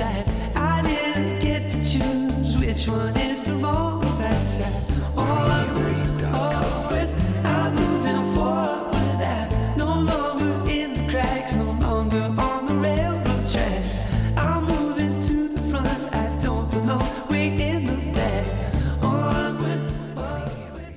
[0.00, 4.04] I didn't get to choose which one is the wrong
[4.44, 4.72] side.
[5.16, 7.08] Onward, onward,
[7.44, 9.22] I'm moving forward.
[9.24, 13.98] I'm no longer in the cracks, no longer on the railroad tracks.
[14.36, 16.14] I'm moving to the front.
[16.14, 18.46] I don't belong way in the back.
[19.02, 20.94] Onward, onward.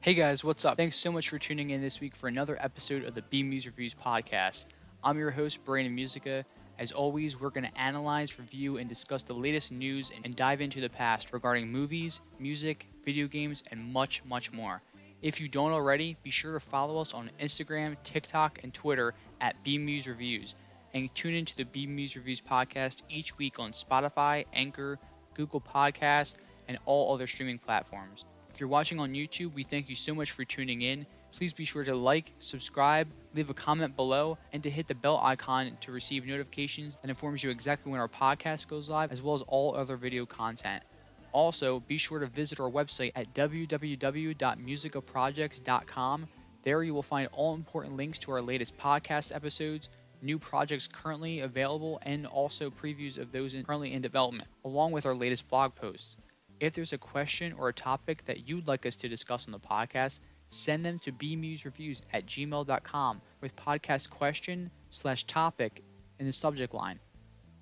[0.00, 0.76] Hey guys, what's up?
[0.76, 3.94] Thanks so much for tuning in this week for another episode of the BMuz Reviews
[3.94, 4.66] podcast.
[5.02, 6.44] I'm your host, Brandon Muzyka.
[6.78, 10.80] As always, we're going to analyze, review, and discuss the latest news and dive into
[10.80, 14.82] the past regarding movies, music, video games, and much, much more.
[15.22, 19.64] If you don't already, be sure to follow us on Instagram, TikTok, and Twitter at
[19.64, 20.56] BMuz Reviews,
[20.92, 24.98] and tune into the BMuz Reviews podcast each week on Spotify, Anchor,
[25.34, 26.34] Google Podcasts,
[26.66, 28.24] and all other streaming platforms.
[28.52, 31.06] If you're watching on YouTube, we thank you so much for tuning in.
[31.34, 35.18] Please be sure to like, subscribe, leave a comment below, and to hit the bell
[35.20, 39.34] icon to receive notifications that informs you exactly when our podcast goes live, as well
[39.34, 40.84] as all other video content.
[41.32, 46.28] Also, be sure to visit our website at www.muzykaprojects.com.
[46.62, 49.90] There you will find all important links to our latest podcast episodes,
[50.22, 55.16] new projects currently available, and also previews of those currently in development, along with our
[55.16, 56.16] latest blog posts.
[56.60, 59.58] If there's a question or a topic that you'd like us to discuss on the
[59.58, 60.20] podcast,
[60.54, 65.82] send them to bmuzreviews at gmail.com with podcast question slash topic
[66.18, 67.00] in the subject line.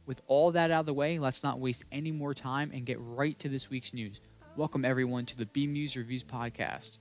[0.04, 2.98] With all that out of the way, let's not waste any more time and get
[3.00, 4.20] right to this week's news.
[4.56, 6.98] Welcome everyone to the BMuz Reviews podcast.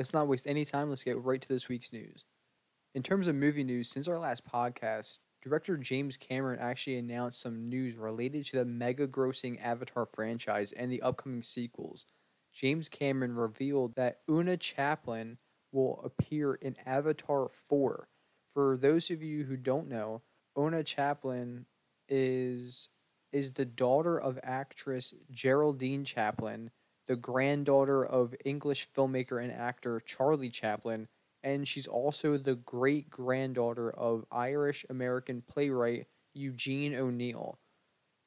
[0.00, 0.88] Let's not waste any time.
[0.88, 2.24] Let's get right to this week's news.
[2.94, 7.68] In terms of movie news, since our last podcast, director James Cameron actually announced some
[7.68, 12.06] news related to the mega grossing Avatar franchise and the upcoming sequels.
[12.50, 15.36] James Cameron revealed that Oona Chaplin
[15.70, 18.08] will appear in Avatar 4.
[18.54, 20.22] For those of you who don't know,
[20.58, 21.66] Oona Chaplin
[22.08, 22.88] is
[23.32, 26.70] is the daughter of actress Geraldine Chaplin,
[27.10, 31.08] the granddaughter of English filmmaker and actor Charlie Chaplin,
[31.42, 37.58] and she's also the great granddaughter of Irish American playwright Eugene O'Neill.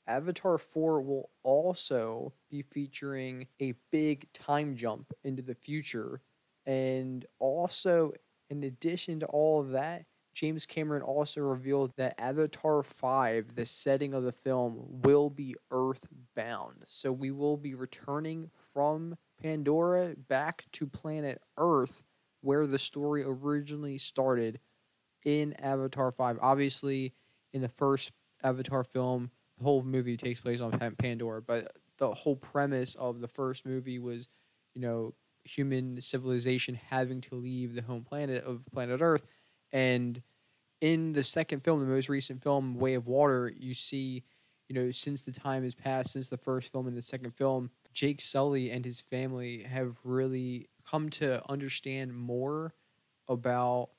[0.05, 6.19] Avatar 4 will also be featuring a big time jump into the future.
[6.65, 8.11] And also,
[8.49, 14.13] in addition to all of that, James Cameron also revealed that Avatar 5, the setting
[14.13, 16.83] of the film, will be earthbound.
[16.87, 22.03] So we will be returning from Pandora back to planet Earth,
[22.41, 24.59] where the story originally started
[25.23, 26.39] in Avatar 5.
[26.41, 27.13] Obviously,
[27.53, 28.11] in the first
[28.43, 29.29] Avatar film,
[29.59, 33.99] the whole movie takes place on Pandora, but the whole premise of the first movie
[33.99, 34.27] was,
[34.73, 35.13] you know,
[35.45, 39.25] human civilization having to leave the home planet of planet Earth.
[39.73, 40.21] And
[40.79, 44.23] in the second film, the most recent film, Way of Water, you see,
[44.69, 47.71] you know, since the time has passed, since the first film and the second film,
[47.91, 52.73] Jake Sully and his family have really come to understand more
[53.27, 53.89] about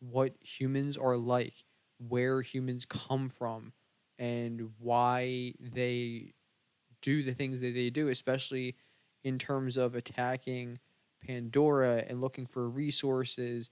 [0.00, 1.64] what humans are like,
[2.08, 3.72] where humans come from,
[4.18, 6.32] and why they
[7.02, 8.76] do the things that they do, especially
[9.24, 10.78] in terms of attacking
[11.26, 13.70] Pandora and looking for resources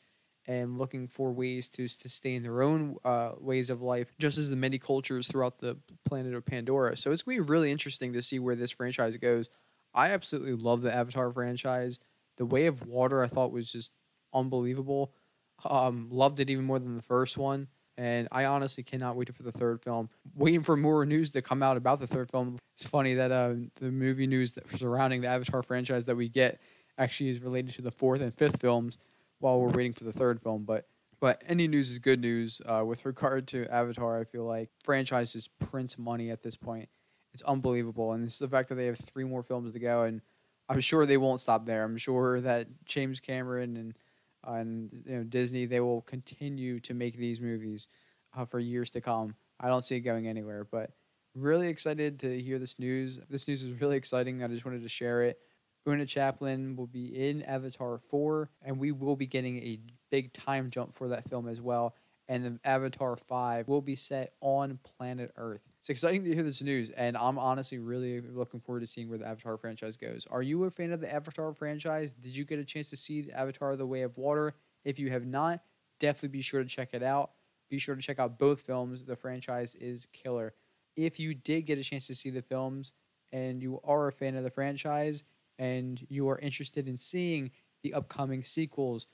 [0.48, 4.56] and looking for ways to sustain their own uh, ways of life, just as the
[4.56, 5.76] many cultures throughout the
[6.06, 6.96] planet of Pandora.
[6.96, 9.50] So it's going to be really interesting to see where this franchise goes.
[9.94, 12.00] I absolutely love the Avatar franchise.
[12.38, 13.92] The Way of Water I thought was just
[14.32, 15.12] unbelievable.
[15.64, 17.68] Um, loved it even more than the first one.
[17.98, 20.08] And I honestly cannot wait for the third film.
[20.34, 22.56] Waiting for more news to come out about the third film.
[22.78, 26.60] It's funny that uh, the movie news surrounding the Avatar franchise that we get
[26.96, 28.98] actually is related to the fourth and fifth films
[29.38, 30.64] while we're waiting for the third film.
[30.64, 30.86] But
[31.20, 32.60] but any news is good news.
[32.64, 36.88] Uh, with regard to Avatar, I feel like franchises print money at this point.
[37.34, 40.02] It's unbelievable, and this is the fact that they have three more films to go,
[40.02, 40.22] and
[40.68, 41.84] I'm sure they won't stop there.
[41.84, 43.94] I'm sure that James Cameron and
[44.44, 47.88] and you know Disney they will continue to make these movies
[48.36, 49.34] uh, for years to come.
[49.60, 50.92] I don't see it going anywhere, but
[51.34, 53.18] really excited to hear this news.
[53.28, 54.42] This news is really exciting.
[54.42, 55.38] I just wanted to share it.
[55.88, 59.80] Oona Chaplin will be in Avatar 4, and we will be getting a
[60.10, 61.94] big time jump for that film as well.
[62.28, 65.62] And then Avatar 5 will be set on planet Earth.
[65.80, 69.16] It's exciting to hear this news, and I'm honestly really looking forward to seeing where
[69.16, 70.26] the Avatar franchise goes.
[70.30, 72.12] Are you a fan of the Avatar franchise?
[72.12, 74.54] Did you get a chance to see Avatar The Way of Water?
[74.84, 75.60] If you have not,
[76.00, 77.30] definitely be sure to check it out.
[77.70, 79.06] Be sure to check out both films.
[79.06, 80.52] The franchise is killer.
[80.96, 82.92] If you did get a chance to see the films
[83.32, 85.24] and you are a fan of the franchise
[85.58, 87.50] and you are interested in seeing
[87.82, 89.06] the upcoming sequels,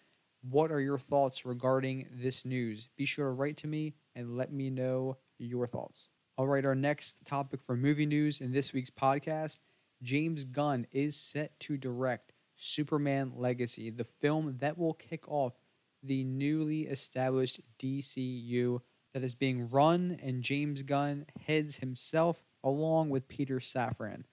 [0.42, 2.88] what are your thoughts regarding this news?
[2.96, 6.08] Be sure to write to me and let me know your thoughts.
[6.36, 9.58] All right, our next topic for movie news in this week's podcast
[10.02, 15.54] James Gunn is set to direct Superman Legacy, the film that will kick off
[16.02, 18.80] the newly established DCU
[19.14, 24.24] that is being run and James Gunn heads himself along with Peter Safran.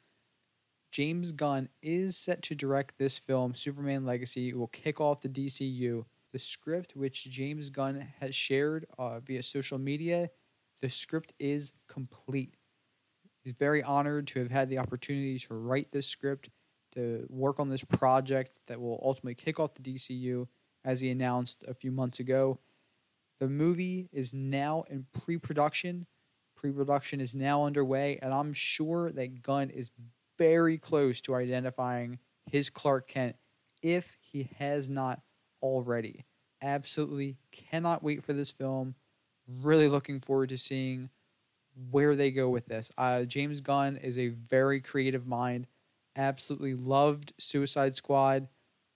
[0.91, 4.49] James Gunn is set to direct this film, Superman Legacy.
[4.49, 6.03] It will kick off the DCU.
[6.33, 10.29] The script, which James Gunn has shared uh, via social media,
[10.81, 12.55] the script is complete.
[13.43, 16.49] He's very honored to have had the opportunity to write this script,
[16.93, 20.47] to work on this project that will ultimately kick off the DCU,
[20.83, 22.59] as he announced a few months ago.
[23.39, 26.05] The movie is now in pre production.
[26.55, 29.89] Pre production is now underway, and I'm sure that Gunn is
[30.41, 32.17] very close to identifying
[32.49, 33.35] his Clark Kent
[33.83, 35.21] if he has not
[35.61, 36.25] already.
[36.63, 38.95] Absolutely cannot wait for this film.
[39.47, 41.11] Really looking forward to seeing
[41.91, 42.91] where they go with this.
[42.97, 45.67] Uh, James Gunn is a very creative mind.
[46.15, 48.47] Absolutely loved Suicide Squad,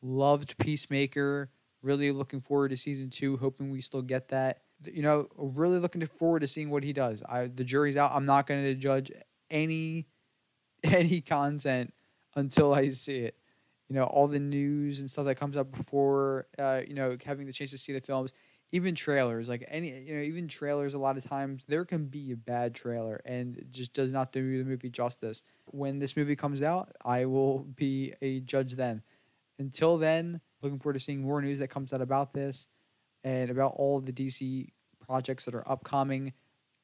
[0.01, 1.51] loved Peacemaker.
[1.83, 3.37] Really looking forward to season two.
[3.37, 4.61] Hoping we still get that.
[4.83, 7.21] You know, really looking forward to seeing what he does.
[7.29, 8.13] I, the jury's out.
[8.15, 9.11] I'm not going to judge
[9.51, 10.07] any
[10.93, 11.93] any content
[12.35, 13.37] until I see it.
[13.89, 17.45] You know, all the news and stuff that comes up before, uh, you know, having
[17.45, 18.33] the chance to see the films,
[18.71, 22.31] even trailers, like any, you know, even trailers, a lot of times there can be
[22.31, 25.43] a bad trailer and it just does not do the movie justice.
[25.65, 29.03] When this movie comes out, I will be a judge then.
[29.59, 32.67] Until then, looking forward to seeing more news that comes out about this
[33.23, 34.69] and about all the DC
[35.05, 36.33] projects that are upcoming.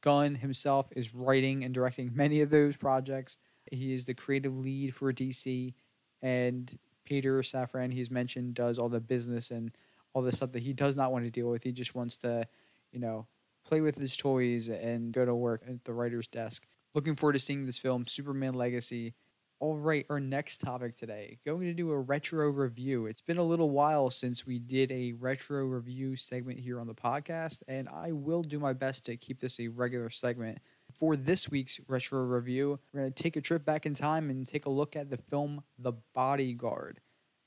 [0.01, 3.37] Gunn himself is writing and directing many of those projects.
[3.71, 5.73] He is the creative lead for DC,
[6.21, 9.71] and Peter Safran, he's mentioned, does all the business and
[10.13, 11.63] all the stuff that he does not want to deal with.
[11.63, 12.47] He just wants to,
[12.91, 13.27] you know,
[13.63, 16.65] play with his toys and go to work at the writer's desk.
[16.93, 19.13] Looking forward to seeing this film, Superman Legacy.
[19.59, 21.37] All right, our next topic today.
[21.45, 23.05] Going to do a retro review.
[23.05, 26.95] It's been a little while since we did a retro review segment here on the
[26.95, 30.57] podcast, and I will do my best to keep this a regular segment.
[31.01, 34.47] For this week's retro review, we're going to take a trip back in time and
[34.47, 36.99] take a look at the film The Bodyguard.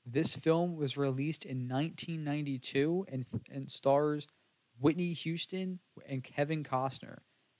[0.04, 4.26] This film was released in 1992 and, and stars
[4.80, 5.78] Whitney Houston
[6.08, 7.18] and Kevin Costner.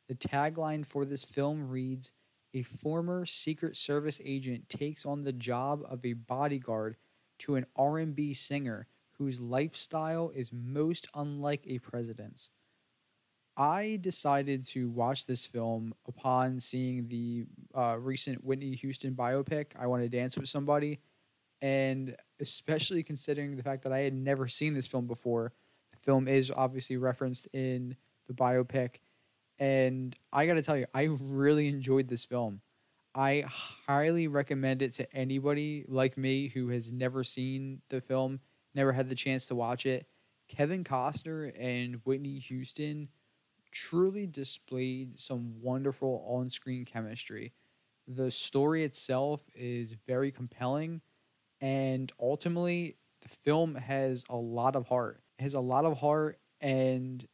[0.09, 2.11] The tagline for this film reads
[2.55, 6.97] A former Secret Service agent takes on the job of a bodyguard
[7.39, 12.51] to an R&B singer whose lifestyle is most unlike a president's.
[13.57, 19.87] I decided to watch this film upon seeing the uh, recent Whitney Houston biopic, I
[19.87, 20.99] Want to Dance with Somebody.
[21.63, 25.53] And especially considering the fact that I had never seen this film before,
[25.93, 27.97] the film is obviously referenced in
[28.27, 28.97] the biopic.
[29.59, 32.61] And I got to tell you, I really enjoyed this film.
[33.15, 38.41] I highly recommend it to anybody like me who has never seen the film,
[38.75, 40.09] never had the chance to watch it.
[40.49, 43.09] Kevin Costner and Whitney Houston
[43.75, 47.53] truly displayed some wonderful on screen chemistry.
[48.09, 51.03] The story itself is very compelling,
[51.61, 55.23] and ultimately, the film has a lot of heart.
[55.39, 57.27] It has a lot of heart, and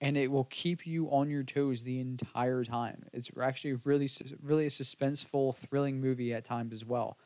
[0.00, 3.04] and it will keep you on your toes the entire time.
[3.12, 4.08] It's actually really,
[4.42, 7.18] really a suspenseful, thrilling movie at times as well.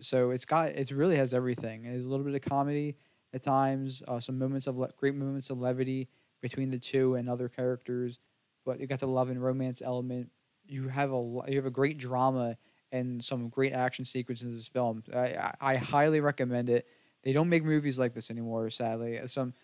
[0.00, 1.82] So it's got, it really has everything.
[1.82, 2.96] There's a little bit of comedy
[3.34, 6.08] at times, uh, some moments of le- great moments of levity
[6.40, 8.18] between the two and other characters,
[8.64, 10.30] but you got the love and romance element.
[10.66, 12.56] You have a you have a great drama
[12.92, 15.02] and some great action sequences in this film.
[15.14, 16.86] I, I, highly recommend it.
[17.22, 19.20] They don't make movies like this anymore, sadly.
[19.26, 19.54] Some,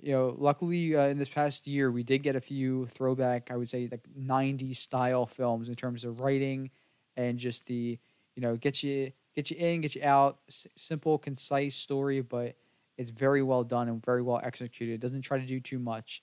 [0.00, 3.56] you know, luckily uh, in this past year we did get a few throwback, I
[3.56, 6.70] would say like '90s style films in terms of writing
[7.16, 7.98] and just the,
[8.36, 12.56] you know, get you get you in, get you out, S- simple, concise story, but
[12.98, 14.94] it's very well done and very well executed.
[14.94, 16.22] It doesn't try to do too much.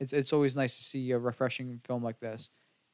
[0.00, 2.50] It's it's always nice to see a refreshing film like this.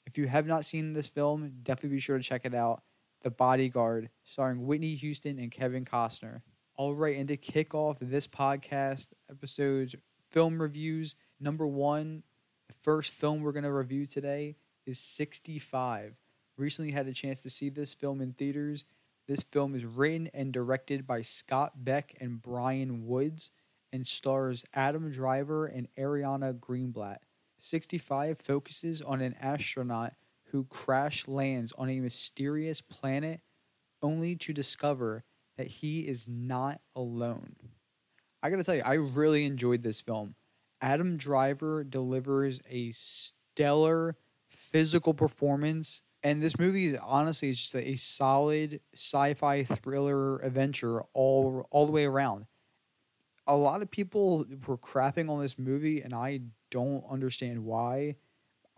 [0.06, 2.82] If you have not seen this film, definitely be sure to check it out.
[3.22, 6.42] The Bodyguard, starring Whitney Houston and Kevin Costner.
[6.76, 9.94] All right, and to kick off this podcast episode's
[10.30, 12.22] film reviews, number one,
[12.68, 16.16] the first film we're going to review today is 65.
[16.56, 18.84] Recently had a chance to see this film in theaters
[19.26, 23.50] this film is written and directed by Scott Beck and Bryan Woods
[23.92, 27.18] and stars Adam Driver and Ariana Greenblatt.
[27.58, 30.14] 65 focuses on an astronaut
[30.50, 33.40] who crash lands on a mysterious planet
[34.02, 35.24] only to discover
[35.56, 37.54] that he is not alone.
[38.42, 40.34] I gotta tell you, I really enjoyed this film.
[40.80, 44.16] Adam Driver delivers a stellar
[44.50, 51.66] physical performance, and this movie is honestly is just a solid sci-fi thriller adventure all
[51.70, 52.46] all the way around.
[53.46, 58.16] A lot of people were crapping on this movie, and I don't understand why.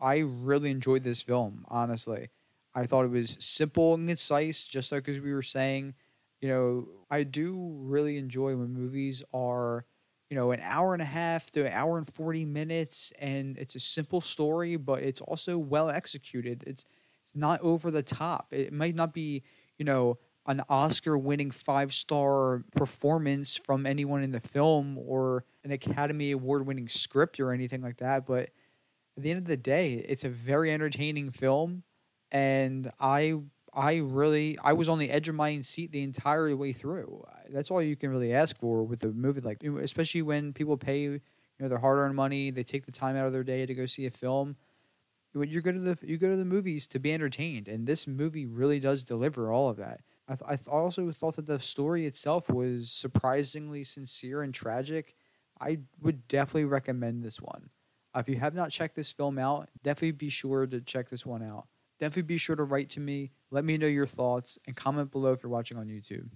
[0.00, 2.30] I really enjoyed this film, honestly.
[2.74, 5.94] I thought it was simple and concise, just like as we were saying.
[6.40, 9.86] You know, I do really enjoy when movies are,
[10.30, 13.76] you know, an hour and a half to an hour and 40 minutes and it's
[13.76, 16.64] a simple story, but it's also well executed.
[16.66, 16.86] It's it's
[17.34, 18.48] not over the top.
[18.52, 19.42] It might not be,
[19.78, 25.70] you know, an Oscar winning five star performance from anyone in the film or an
[25.70, 28.50] Academy Award winning script or anything like that, but
[29.16, 31.82] at the end of the day, it's a very entertaining film
[32.34, 33.36] and I
[33.72, 37.24] I really I was on the edge of my seat the entire way through.
[37.50, 41.00] That's all you can really ask for with a movie like, especially when people pay
[41.00, 41.20] you
[41.60, 43.86] know their hard earned money, they take the time out of their day to go
[43.86, 44.56] see a film.
[45.34, 48.46] You go to the you go to the movies to be entertained, and this movie
[48.46, 50.00] really does deliver all of that.
[50.28, 55.14] I, th- I also thought that the story itself was surprisingly sincere and tragic.
[55.60, 57.70] I would definitely recommend this one.
[58.14, 61.26] Uh, if you have not checked this film out, definitely be sure to check this
[61.26, 61.66] one out.
[61.98, 63.32] Definitely be sure to write to me.
[63.50, 66.28] Let me know your thoughts and comment below if you're watching on YouTube.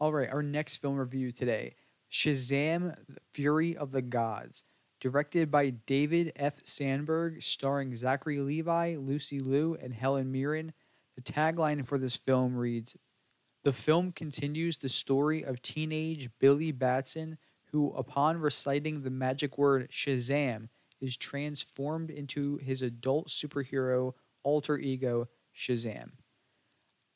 [0.00, 1.76] All right, our next film review today
[2.10, 2.94] Shazam
[3.32, 4.64] Fury of the Gods.
[5.02, 6.60] Directed by David F.
[6.62, 10.72] Sandberg, starring Zachary Levi, Lucy Liu, and Helen Mirren.
[11.16, 12.96] The tagline for this film reads
[13.64, 17.36] The film continues the story of teenage Billy Batson,
[17.72, 20.68] who, upon reciting the magic word Shazam,
[21.00, 24.12] is transformed into his adult superhero
[24.44, 26.12] alter ego Shazam.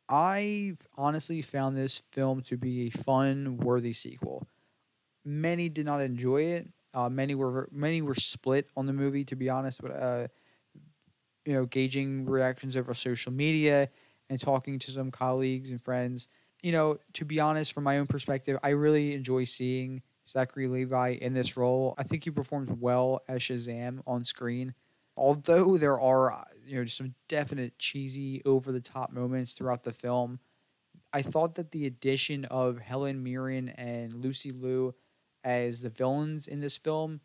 [0.08, 4.48] I honestly found this film to be a fun, worthy sequel.
[5.24, 6.68] Many did not enjoy it.
[6.96, 9.24] Uh, many were many were split on the movie.
[9.26, 10.28] To be honest, but uh,
[11.44, 13.88] you know, gauging reactions over social media
[14.28, 16.28] and talking to some colleagues and friends.
[16.62, 21.10] You know, to be honest, from my own perspective, I really enjoy seeing Zachary Levi
[21.20, 21.94] in this role.
[21.98, 24.74] I think he performed well as Shazam on screen.
[25.16, 30.40] Although there are you know some definite cheesy, over the top moments throughout the film,
[31.12, 34.94] I thought that the addition of Helen Mirren and Lucy Liu
[35.46, 37.20] as the villains in this film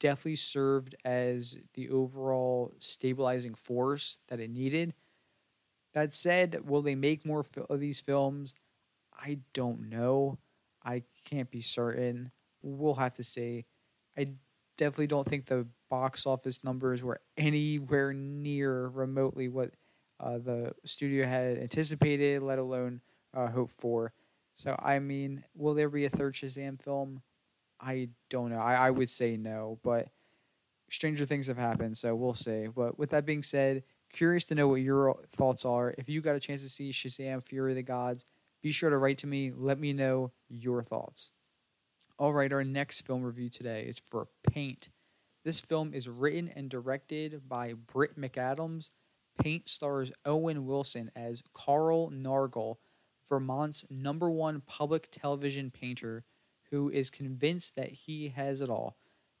[0.00, 4.94] definitely served as the overall stabilizing force that it needed.
[5.92, 8.54] That said, will they make more of these films?
[9.12, 10.38] I don't know.
[10.84, 12.30] I can't be certain.
[12.62, 13.66] We'll have to see.
[14.16, 14.28] I
[14.78, 19.72] definitely don't think the box office numbers were anywhere near remotely what
[20.20, 23.00] uh, the studio had anticipated, let alone
[23.34, 24.12] uh, hoped for.
[24.54, 27.22] So, I mean, will there be a third Shazam film?
[27.80, 28.58] I don't know.
[28.58, 30.08] I, I would say no, but
[30.90, 32.66] stranger things have happened, so we'll see.
[32.66, 35.94] But with that being said, curious to know what your thoughts are.
[35.96, 38.24] If you got a chance to see Shazam Fury of the Gods,
[38.62, 39.52] be sure to write to me.
[39.54, 41.30] Let me know your thoughts.
[42.18, 44.88] All right, our next film review today is for Paint.
[45.44, 48.90] This film is written and directed by Brit McAdams.
[49.40, 52.78] Paint stars Owen Wilson as Carl Nargle,
[53.28, 56.24] Vermont's number one public television painter
[56.70, 58.96] who is convinced that he has it all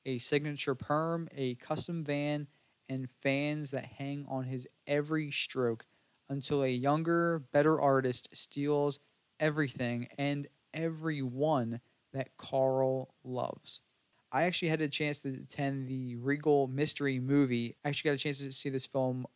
[0.06, 2.46] a signature perm, a custom van,
[2.88, 5.84] and fans that hang on his every stroke
[6.30, 9.00] until a younger, better artist steals
[9.38, 11.80] everything and everyone
[12.12, 13.82] that Carl loves.
[14.30, 17.76] I actually had a chance to attend the Regal Mystery movie.
[17.84, 19.26] I actually got a chance to see this film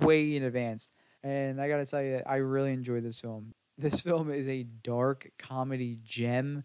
[0.00, 0.90] way in advance.
[1.22, 3.54] And I got to tell you, I really enjoyed this film.
[3.78, 6.64] This film is a dark comedy gem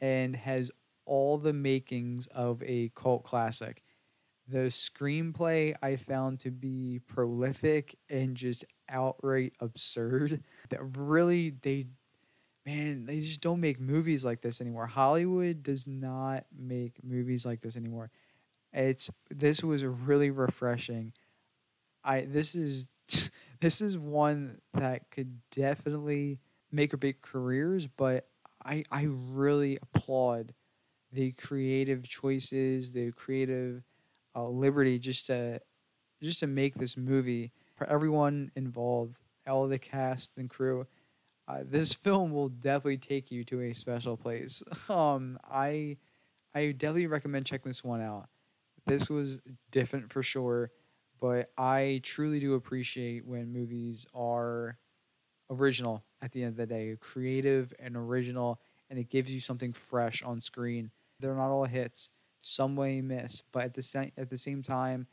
[0.00, 0.70] and has
[1.04, 3.82] all the makings of a cult classic.
[4.46, 10.42] The screenplay I found to be prolific and just outright absurd.
[10.70, 11.86] That really they
[12.64, 14.86] man, they just don't make movies like this anymore.
[14.86, 18.10] Hollywood does not make movies like this anymore.
[18.72, 21.12] It's this was really refreshing.
[22.04, 22.88] I this is
[23.60, 26.40] this is one that could definitely
[26.70, 28.28] make or break careers, but
[28.68, 30.54] I I really applaud
[31.12, 33.82] the creative choices, the creative
[34.36, 35.60] uh, liberty just to
[36.22, 40.86] just to make this movie for everyone involved, all the cast and crew
[41.48, 44.62] uh, this film will definitely take you to a special place.
[44.90, 45.98] Um, I
[46.54, 48.28] I definitely recommend checking this one out.
[48.86, 50.70] This was different for sure,
[51.20, 54.78] but I truly do appreciate when movies are
[55.50, 59.72] original at the end of the day, creative and original, and it gives you something
[59.72, 60.90] fresh on screen.
[61.20, 62.10] They're not all hits.
[62.40, 65.06] Some way miss, but at the same at the same time,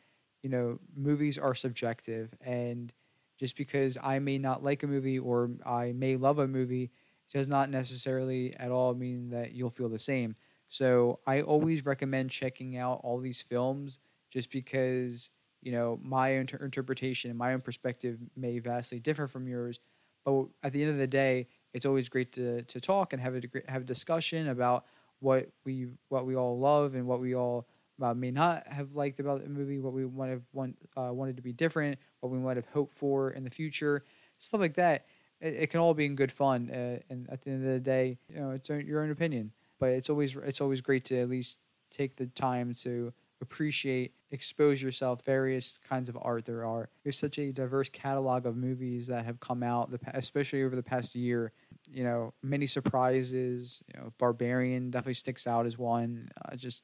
[0.44, 2.94] you know, movies are subjective, and
[3.38, 6.92] just because I may not like a movie or I may love a movie
[7.32, 10.36] does not necessarily at all mean that you'll feel the same.
[10.70, 14.00] So I always recommend checking out all these films
[14.30, 19.48] just because, you know, my inter- interpretation and my own perspective may vastly differ from
[19.48, 19.80] yours.
[20.25, 23.36] But at the end of the day, it's always great to, to talk and have
[23.36, 24.86] a have a discussion about
[25.20, 27.67] what we what we all love and what we all
[28.01, 31.36] uh, may not have liked about the movie, what we might have want, uh, wanted
[31.38, 34.03] to be different, what we might have hoped for in the future,
[34.38, 35.05] stuff like that.
[35.39, 37.79] It, it can all be in good fun, uh, and at the end of the
[37.79, 39.51] day, you know, it's your own opinion.
[39.79, 41.60] But it's always it's always great to at least
[41.91, 46.89] take the time to appreciate, expose yourself various kinds of art there are.
[47.04, 51.15] There's such a diverse catalog of movies that have come out, especially over the past
[51.15, 51.51] year.
[51.92, 53.84] You know, many surprises.
[53.94, 56.30] You know, Barbarian definitely sticks out as one.
[56.44, 56.84] Uh, just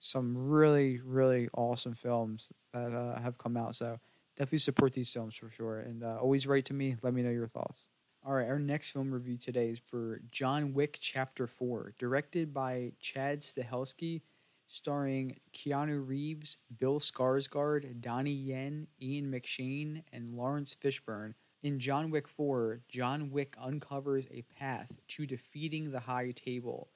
[0.00, 3.74] some really, really awesome films that uh, have come out.
[3.74, 3.98] So
[4.36, 5.80] definitely support these films for sure.
[5.80, 6.96] And uh, always write to me.
[7.02, 7.88] Let me know your thoughts.
[8.26, 12.92] All right, our next film review today is for John Wick Chapter 4, directed by
[13.00, 14.22] Chad Stahelski,
[14.68, 21.34] starring Keanu Reeves, Bill Skarsgård, Donnie Yen, Ian McShane, and Laurence Fishburne.
[21.62, 26.90] In John Wick 4, John Wick uncovers a path to defeating the High Table.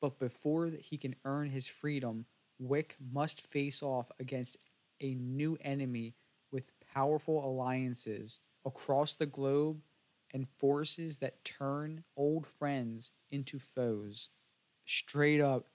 [0.00, 2.26] But before he can earn his freedom,
[2.58, 4.56] Wick must face off against
[5.00, 6.14] a new enemy
[6.50, 9.80] with powerful alliances across the globe
[10.34, 14.28] and forces that turn old friends into foes.
[14.84, 15.66] Straight up,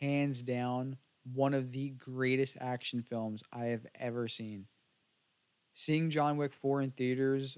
[0.00, 0.96] hands down,
[1.32, 4.66] one of the greatest action films I have ever seen.
[5.74, 7.56] Seeing John Wick 4 in theaters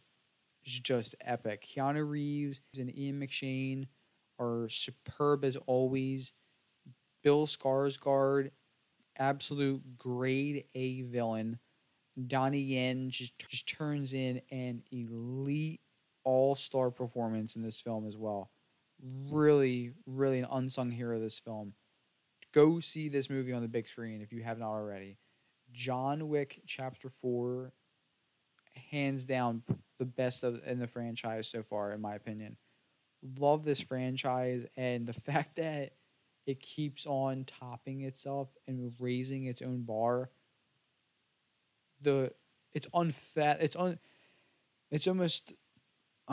[0.65, 1.67] is just epic.
[1.75, 3.87] Keanu Reeves and Ian McShane
[4.39, 6.33] are superb as always.
[7.23, 8.51] Bill Skarsgård
[9.19, 11.59] absolute grade A villain.
[12.27, 15.81] Donnie Yen just, just turns in an elite
[16.25, 18.51] all star performance in this film as well.
[19.31, 21.75] Really, really an unsung hero of this film.
[22.53, 25.17] Go see this movie on the big screen if you have not already.
[25.73, 27.73] John Wick Chapter 4,
[28.91, 29.63] hands down,
[29.99, 32.57] the best of in the franchise so far, in my opinion.
[33.39, 35.93] Love this franchise and the fact that
[36.47, 40.31] it keeps on topping itself and raising its own bar.
[42.03, 42.33] The
[42.73, 43.59] it's unfat.
[43.61, 43.99] It's un.
[44.91, 45.53] It's almost.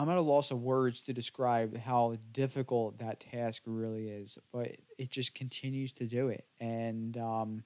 [0.00, 4.74] I'm at a loss of words to describe how difficult that task really is, but
[4.96, 7.64] it just continues to do it, and um,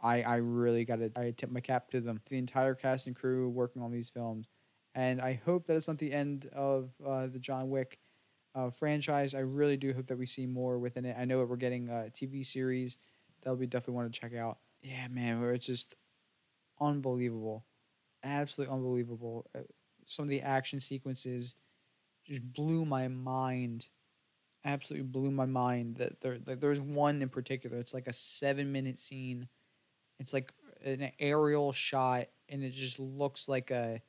[0.00, 3.14] I I really got to I tip my cap to them, the entire cast and
[3.14, 4.48] crew working on these films,
[4.94, 7.98] and I hope that it's not the end of uh, the John Wick
[8.54, 9.34] uh, franchise.
[9.34, 11.14] I really do hope that we see more within it.
[11.18, 12.96] I know that we're getting a TV series
[13.42, 14.56] that'll be definitely want to check out.
[14.80, 15.94] Yeah, man, it's just
[16.80, 17.66] unbelievable,
[18.22, 19.46] absolutely unbelievable.
[20.06, 21.56] Some of the action sequences
[22.26, 23.86] just blew my mind.
[24.64, 25.96] Absolutely blew my mind.
[25.96, 27.78] That there, like, there's one in particular.
[27.78, 29.48] It's like a seven minute scene.
[30.20, 30.52] It's like
[30.84, 34.00] an aerial shot, and it just looks like a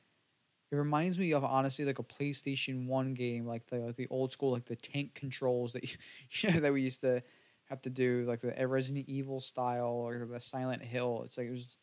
[0.72, 4.32] it reminds me of honestly like a PlayStation One game, like the like the old
[4.32, 5.96] school like the tank controls that you,
[6.30, 7.22] you know, that we used to
[7.68, 11.22] have to do, like the Resident Evil style or the Silent Hill.
[11.24, 11.78] It's like it was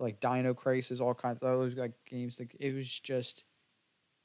[0.00, 2.38] like Dino Crisis, all kinds of those like games.
[2.38, 3.44] Like it was just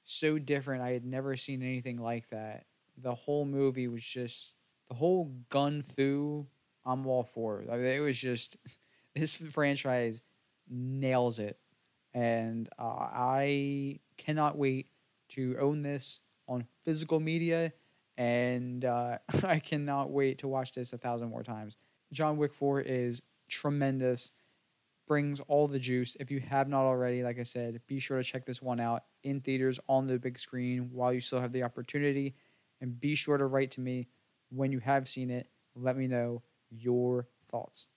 [0.06, 0.82] so different.
[0.84, 2.66] I had never seen anything like that.
[2.98, 4.56] The whole movie was just
[4.88, 6.48] the whole gun fu.
[6.86, 7.64] I'm all for.
[7.68, 8.58] Like, it was just
[9.16, 10.22] this franchise
[10.70, 11.60] nails it
[12.16, 14.88] and uh, I cannot wait
[15.30, 17.74] to own this on physical media,
[18.18, 21.78] and uh, I cannot wait to watch this a thousand more times.
[22.14, 24.32] John Wick 4 is tremendous,
[25.08, 26.16] brings all the juice.
[26.20, 29.04] If you have not already, like I said, be sure to check this one out
[29.24, 32.36] in theaters on the big screen while you still have the opportunity,
[32.82, 34.08] and be sure to write to me
[34.50, 35.48] when you have seen it.
[35.76, 37.88] Let me know your thoughts.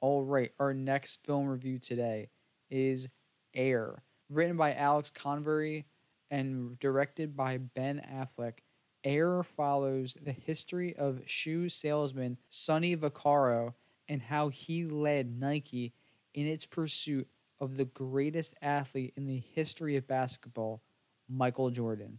[0.00, 2.28] All right, our next film review today
[2.70, 3.08] is
[3.54, 5.86] Air, written by Alex Convery
[6.30, 8.58] and directed by Ben Affleck.
[9.04, 13.74] Air follows the history of shoe salesman Sonny Vaccaro
[14.08, 15.92] and how he led Nike
[16.34, 17.28] in its pursuit
[17.60, 20.82] of the greatest athlete in the history of basketball,
[21.28, 22.18] Michael Jordan.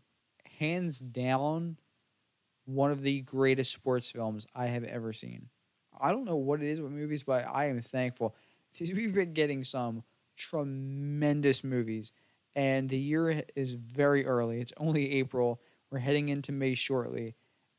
[0.59, 1.77] Hands down,
[2.65, 5.49] one of the greatest sports films I have ever seen.
[5.99, 8.35] I don't know what it is with movies, but I am thankful
[8.79, 10.03] we've been getting some
[10.35, 12.11] tremendous movies,
[12.55, 14.59] and the year is very early.
[14.59, 15.61] It's only April.
[15.91, 17.35] We're heading into May shortly,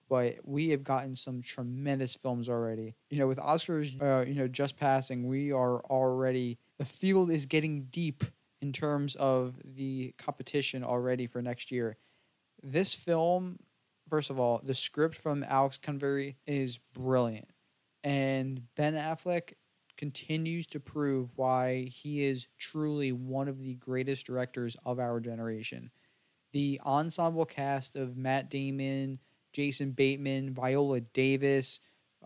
[0.08, 2.94] but we have gotten some tremendous films already.
[3.10, 7.46] You know, with Oscars, uh, you know, just passing, we are already the field is
[7.46, 8.24] getting deep
[8.60, 11.96] in terms of the competition already for next year.
[12.62, 13.58] This film,
[14.08, 17.48] first of all, the script from Alex Convery is brilliant,
[18.02, 19.54] and Ben Affleck
[19.96, 25.90] continues to prove why he is truly one of the greatest directors of our generation.
[26.52, 29.18] The ensemble cast of Matt Damon,
[29.54, 31.80] Jason Bateman, Viola Davis,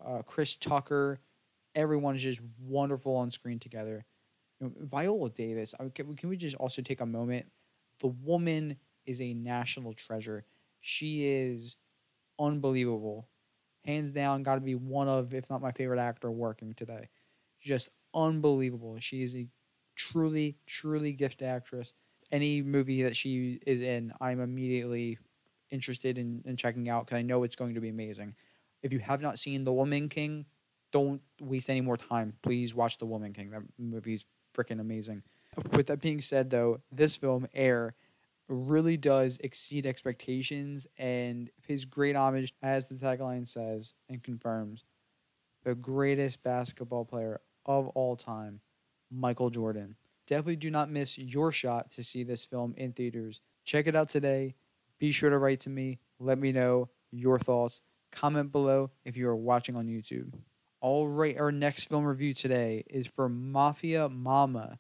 [0.05, 1.21] uh, Chris Tucker,
[1.75, 4.05] everyone is just wonderful on screen together.
[4.61, 7.47] Viola Davis, can we just also take a moment?
[8.01, 10.45] The woman is a national treasure.
[10.81, 11.77] She is
[12.41, 13.29] unbelievable.
[13.85, 17.09] Hands down, got to be one of, if not my favorite actor working today.
[17.61, 18.97] Just unbelievable.
[19.01, 19.47] She is a
[19.97, 21.95] truly, truly gifted actress.
[22.33, 25.19] Any movie that she is in, I'm immediately
[25.71, 28.35] interested in, in checking out because I know it's going to be amazing.
[28.83, 30.47] If you have not seen The Woman King,
[30.93, 32.35] don't waste any more time.
[32.43, 33.51] Please watch The Woman King.
[33.51, 34.27] That movie's
[34.57, 35.23] freaking amazing.
[35.73, 37.95] With that being said, though, this film, Air,
[38.49, 44.85] really does exceed expectations and pays great homage, as the tagline says and confirms,
[45.65, 48.61] the greatest basketball player of all time,
[49.11, 49.97] Michael Jordan.
[50.27, 53.41] Definitely do not miss your shot to see this film in theaters.
[53.65, 54.55] Check it out today.
[54.99, 56.01] Be sure to write to me.
[56.19, 57.81] Let me know your thoughts.
[58.11, 60.35] Comment below if you are watching on YouTube.
[60.81, 64.79] All right, our next film review today is for Mafia Mamma,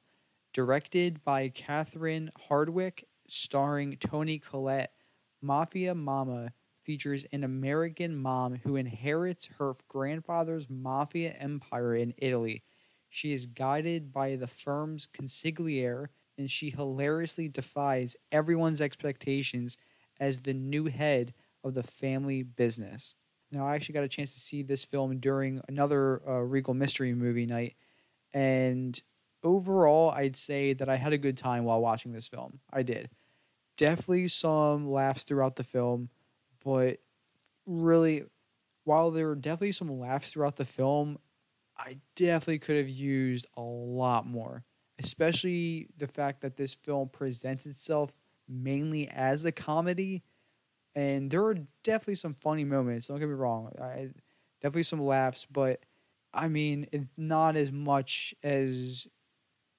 [0.52, 4.92] directed by Catherine Hardwicke, starring Toni Collette.
[5.40, 6.52] Mafia Mamma
[6.82, 12.62] features an American mom who inherits her grandfather's mafia empire in Italy.
[13.10, 19.76] She is guided by the firm's consigliere, and she hilariously defies everyone's expectations
[20.20, 23.14] as the new head of the family business.
[23.50, 27.14] Now, I actually got a chance to see this film during another uh, Regal Mystery
[27.14, 27.76] movie night,
[28.32, 29.00] and
[29.42, 32.60] overall, I'd say that I had a good time while watching this film.
[32.72, 33.10] I did.
[33.76, 36.10] Definitely some laughs throughout the film,
[36.64, 36.98] but
[37.64, 38.24] really,
[38.84, 41.18] while there were definitely some laughs throughout the film,
[41.76, 44.64] I definitely could have used a lot more,
[44.98, 48.17] especially the fact that this film presents itself
[48.48, 50.22] mainly as a comedy.
[50.94, 53.08] And there are definitely some funny moments.
[53.08, 53.72] Don't get me wrong.
[53.80, 54.10] I,
[54.62, 55.80] definitely some laughs, but
[56.34, 59.06] I mean, not as much as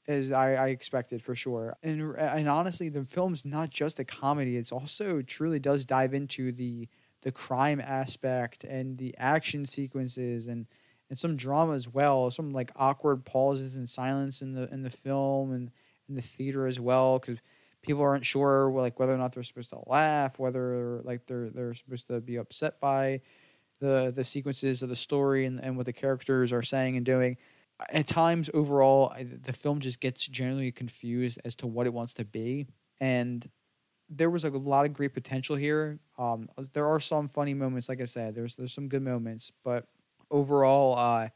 [0.07, 1.77] as I, I expected for sure.
[1.83, 6.51] And and honestly, the film's not just a comedy; it's also truly does dive into
[6.51, 6.87] the
[7.21, 10.67] the crime aspect and the action sequences and
[11.09, 12.29] and some drama as well.
[12.31, 15.71] Some like awkward pauses and silence in the in the film and
[16.07, 17.39] in the theater as well because
[17.81, 21.73] people aren't sure like whether or not they're supposed to laugh, whether like they're they're
[21.73, 23.21] supposed to be upset by
[23.79, 27.37] the the sequences of the story and, and what the characters are saying and doing.
[27.89, 32.13] At times, overall, I, the film just gets generally confused as to what it wants
[32.15, 32.67] to be,
[32.99, 33.49] and
[34.09, 35.99] there was a lot of great potential here.
[36.17, 38.35] Um, there are some funny moments, like I said.
[38.35, 39.87] There's there's some good moments, but
[40.29, 41.29] overall, uh,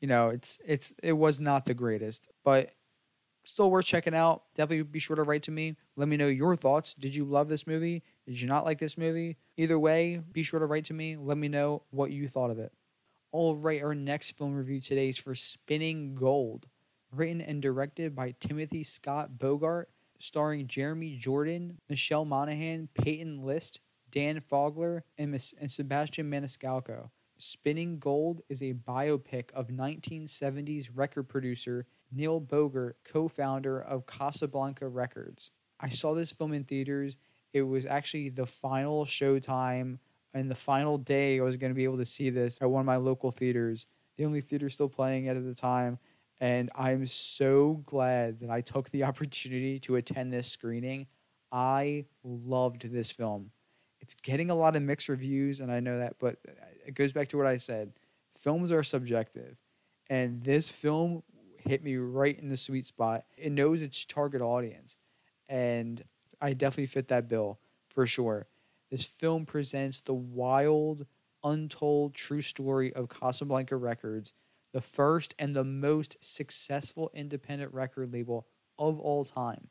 [0.00, 2.70] you know, it's it's it was not the greatest, but
[3.44, 4.42] still worth checking out.
[4.54, 5.76] Definitely be sure to write to me.
[5.96, 6.94] Let me know your thoughts.
[6.94, 8.02] Did you love this movie?
[8.26, 9.36] Did you not like this movie?
[9.56, 11.16] Either way, be sure to write to me.
[11.16, 12.72] Let me know what you thought of it.
[13.32, 16.66] All right, our next film review today is for Spinning Gold,
[17.10, 23.80] written and directed by Timothy Scott Bogart, starring Jeremy Jordan, Michelle Monaghan, Peyton List,
[24.10, 27.10] Dan Fogler, and, and Sebastian Maniscalco.
[27.36, 34.88] Spinning Gold is a biopic of 1970s record producer Neil Bogart, co founder of Casablanca
[34.88, 35.50] Records.
[35.80, 37.18] I saw this film in theaters.
[37.52, 39.98] It was actually the final showtime
[40.34, 42.80] and the final day I was going to be able to see this at one
[42.80, 45.98] of my local theaters, the only theater still playing at the time.
[46.40, 51.06] And I'm so glad that I took the opportunity to attend this screening.
[51.52, 53.52] I loved this film.
[54.00, 56.36] It's getting a lot of mixed reviews, and I know that, but
[56.84, 57.92] it goes back to what I said.
[58.36, 59.56] Films are subjective,
[60.10, 61.22] and this film
[61.64, 63.24] hit me right in the sweet spot.
[63.36, 64.96] It knows its target audience,
[65.48, 66.02] and
[66.40, 68.46] I definitely fit that bill for sure.
[68.90, 71.06] This film presents the wild,
[71.42, 74.32] untold true story of Casablanca Records,
[74.72, 78.46] the first and the most successful independent record label
[78.78, 79.68] of all time.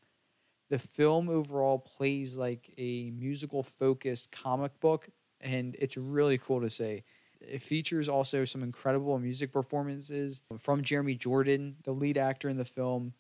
[0.69, 6.69] The film overall plays like a musical focused comic book, and it's really cool to
[6.69, 7.03] see.
[7.47, 12.65] It features also some incredible music performances from Jeremy Jordan, the lead actor in the
[12.65, 13.13] film,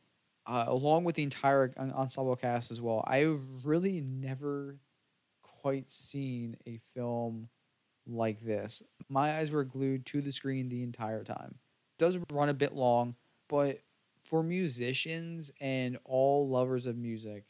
[0.45, 3.03] uh, along with the entire ensemble cast as well.
[3.07, 4.77] I've really never
[5.41, 7.49] quite seen a film
[8.05, 8.83] like this.
[9.09, 11.55] My eyes were glued to the screen the entire time.
[11.97, 13.15] It does run a bit long,
[13.47, 13.81] but
[14.21, 17.45] for musicians and all lovers of music,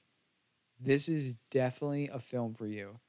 [0.79, 2.99] this is definitely a film for you.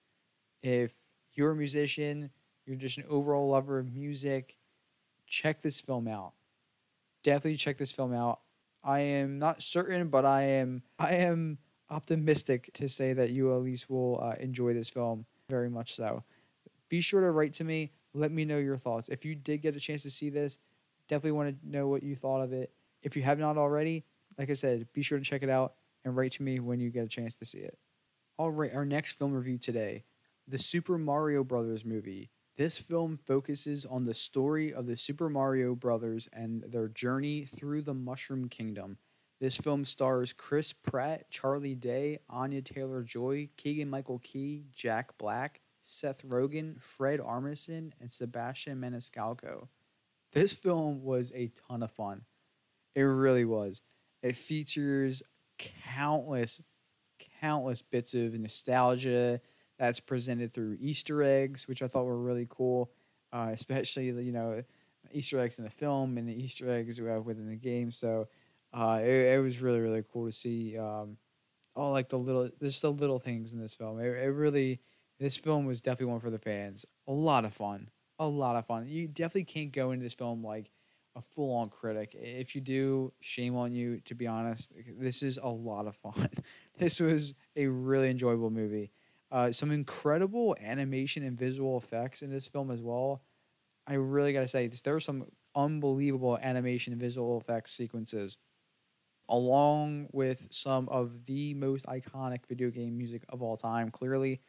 [0.62, 0.94] If
[1.33, 2.31] you're a musician,
[2.66, 4.57] you're just an overall lover of music,
[5.27, 6.33] check this film out.
[7.22, 8.40] Definitely check this film out.
[8.83, 11.59] I am not certain, but I am I am
[11.90, 16.22] optimistic to say that you at least will uh, enjoy this film very much so.
[16.88, 17.92] Be sure to write to me.
[18.12, 19.09] Let me know your thoughts.
[19.09, 20.59] If you did get a chance to see this,
[21.09, 22.72] definitely want to know what you thought of it.
[23.03, 24.05] If you have not already,
[24.38, 25.74] like I said, be sure to check it out
[26.05, 27.79] and write to me when you get a chance to see it.
[28.38, 30.05] All right, our next film review today,
[30.46, 32.31] the Super Mario Brothers movie.
[32.57, 37.83] This film focuses on the story of the Super Mario Brothers and their journey through
[37.83, 38.99] the Mushroom Kingdom.
[39.40, 45.62] This film stars Chris Pratt, Charlie Day, Anya Taylor Joy, Keegan Michael Key, Jack Black,
[45.83, 49.67] Seth Rogen, Fred Armisen, and Sebastian Maniscalco.
[50.31, 52.23] This film was a ton of fun.
[52.95, 53.83] It really was.
[54.23, 55.25] It features
[55.59, 56.61] countless,
[57.40, 59.40] countless bits of nostalgia
[59.78, 62.90] that's presented through Easter eggs, which I thought were really cool,
[63.32, 64.62] uh, especially you know
[65.12, 67.90] Easter eggs in the film and the Easter eggs we have within the game.
[67.90, 68.28] So
[68.72, 71.16] uh, it, it was really really cool to see um,
[71.74, 74.00] all like the little just the little things in this film.
[74.00, 74.80] It, it really
[75.18, 76.84] this film was definitely one for the fans.
[77.06, 78.87] A lot of fun, a lot of fun.
[78.88, 80.70] You definitely can't go into this film like
[81.16, 82.14] a full on critic.
[82.14, 84.00] If you do, shame on you.
[84.06, 86.28] To be honest, this is a lot of fun.
[86.78, 88.90] this was a really enjoyable movie.
[89.35, 93.20] Uh, some incredible animation and visual effects in this film as well.
[93.85, 98.37] I really got to say, there are some unbelievable animation and visual effects sequences,
[99.29, 103.90] along with some of the most iconic video game music of all time.
[103.90, 104.40] Clearly,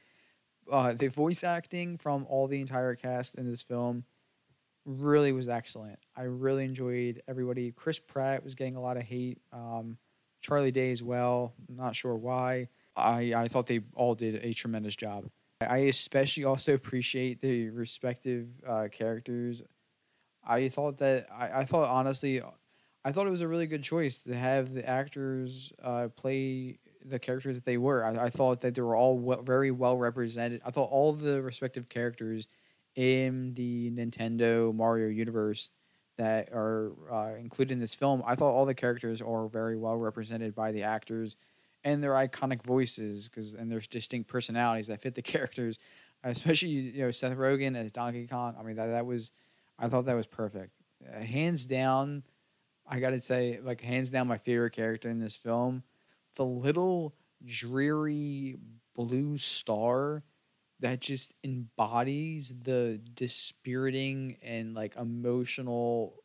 [0.71, 4.03] uh, the voice acting from all the entire cast in this film
[4.85, 5.97] really was excellent.
[6.15, 7.71] I really enjoyed everybody.
[7.71, 9.41] Chris Pratt was getting a lot of hate.
[9.51, 9.97] Um,
[10.41, 11.53] Charlie Day as well.
[11.67, 12.69] Not sure why.
[12.95, 15.25] I, I thought they all did a tremendous job.
[15.61, 19.63] I especially also appreciate the respective uh, characters.
[20.43, 22.41] I thought that I, I thought honestly,
[23.03, 27.19] I thought it was a really good choice to have the actors uh, play the
[27.19, 28.03] characters that they were.
[28.03, 30.61] I, I thought that they were all well, very well represented.
[30.65, 32.47] I thought all the respective characters
[32.95, 35.71] in the Nintendo Mario universe
[36.17, 39.97] that are uh, included in this film, I thought all the characters are very well
[39.97, 41.35] represented by the actors
[41.85, 45.79] and their iconic voices because and their distinct personalities that fit the characters.
[46.23, 48.55] Especially you know Seth Rogen as Donkey Kong.
[48.59, 49.31] I mean that that was,
[49.77, 50.71] I thought that was perfect.
[51.07, 52.23] Uh, hands down,
[52.87, 55.83] I got to say like hands down my favorite character in this film,
[56.35, 57.13] the little
[57.45, 58.57] dreary
[58.95, 60.23] blue star
[60.79, 66.15] that just embodies the dispiriting and like emotional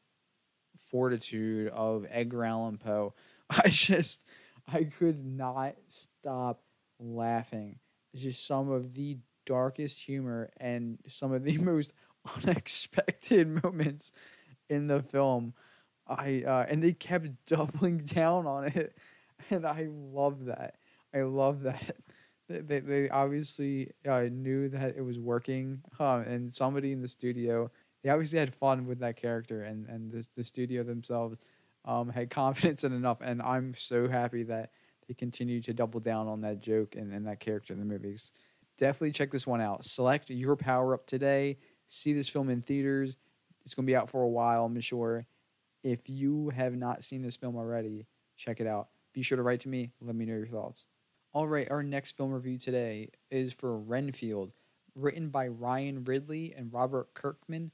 [0.91, 3.15] fortitude of Edgar Allan Poe.
[3.51, 4.23] I just
[4.73, 6.63] I could not stop
[6.99, 7.79] laughing.
[8.13, 11.93] It's just some of the darkest humor and some of the most
[12.37, 14.13] unexpected moments
[14.69, 15.55] in the film.
[16.07, 18.97] I uh, and they kept doubling down on it,
[19.51, 20.77] and I love that.
[21.15, 21.97] I love that.
[22.49, 26.25] They, they obviously uh, knew that it was working, huh?
[26.27, 27.71] and somebody in the studio,
[28.03, 31.39] they obviously had fun with that character, and and the the studio themselves
[31.85, 34.71] um, had confidence in enough, and I'm so happy that
[35.09, 38.33] they continue to double down on that joke and, and that character in the movies.
[38.79, 39.85] Definitely check this one out.
[39.85, 41.59] Select your power up today.
[41.89, 43.17] See this film in theaters.
[43.65, 45.27] It's going to be out for a while, I'm sure.
[45.83, 48.89] If you have not seen this film already, check it out.
[49.13, 49.91] Be sure to write to me.
[50.01, 50.87] Let me know your thoughts.
[51.33, 54.53] All right, our next film review today is for Renfield,
[54.95, 57.71] written by Ryan Ridley and Robert Kirkman,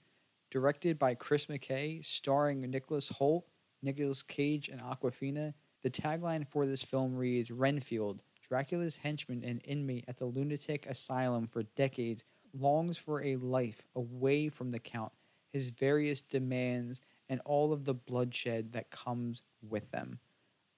[0.50, 3.44] directed by Chris McKay, starring Nicholas Hoult,
[3.86, 5.54] Nicolas Cage, and Awkwafina.
[5.82, 11.46] The tagline for this film reads Renfield, Dracula's henchman and inmate at the lunatic asylum
[11.46, 15.12] for decades, longs for a life away from the Count,
[15.52, 20.18] his various demands, and all of the bloodshed that comes with them.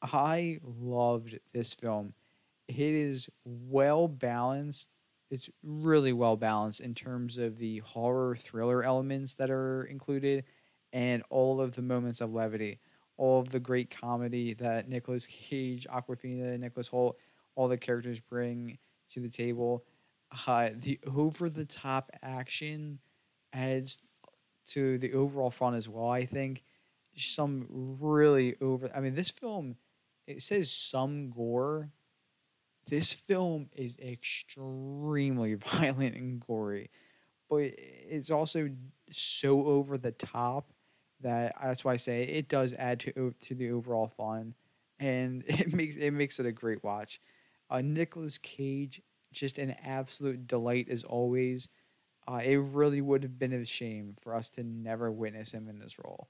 [0.03, 2.13] I loved this film.
[2.69, 4.91] It is well balanced.
[5.31, 10.45] It's really well balanced in terms of the horror thriller elements that are included
[10.93, 12.79] and all of the moments of levity
[13.19, 17.17] all of the great comedy that Nicolas Cage, Awkwafina, Nicholas Hoult,
[17.57, 18.79] all the characters bring
[19.13, 19.85] to the table.
[20.47, 22.99] Uh, the over the top action
[23.53, 24.03] adds
[24.67, 26.09] to the overall fun as well.
[26.09, 26.63] I think
[27.17, 27.67] some
[28.01, 28.91] really over.
[28.95, 29.77] I mean, this film
[30.29, 31.91] it says some gore.
[32.87, 36.91] This film is extremely violent and gory,
[37.51, 38.71] but it's also
[39.11, 40.71] so over the top
[41.21, 44.55] that that's why I say it does add to to the overall fun,
[44.99, 47.21] and it makes it makes it a great watch.
[47.71, 49.03] Uh, Nicolas Cage,
[49.33, 51.69] just an absolute delight as always.
[52.27, 55.79] Uh, it really would have been a shame for us to never witness him in
[55.79, 56.29] this role.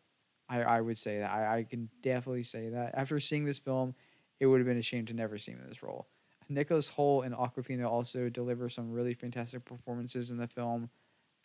[0.49, 1.31] I, I would say that.
[1.31, 2.95] I, I can definitely say that.
[2.95, 3.95] After seeing this film,
[4.41, 6.07] it would have been a shame to never see him in this role.
[6.49, 10.89] Nicholas Hoult and Awkwafina also deliver some really fantastic performances in the film,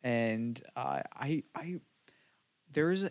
[0.01, 1.79] and uh, I I
[2.71, 3.09] there is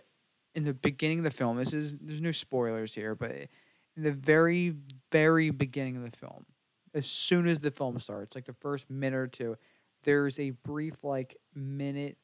[0.54, 1.56] in the beginning of the film.
[1.56, 4.72] This is there's no spoilers here, but in the very
[5.10, 6.46] very beginning of the film,
[6.94, 9.56] as soon as the film starts, like the first minute or two,
[10.04, 12.16] there's a brief like minute,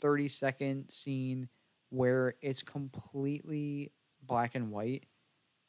[0.00, 1.48] thirty second scene
[1.90, 5.04] where it's completely black and white,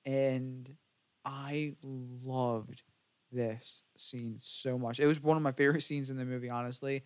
[0.05, 0.75] and
[1.25, 2.83] I loved
[3.31, 4.99] this scene so much.
[4.99, 7.03] It was one of my favorite scenes in the movie, honestly.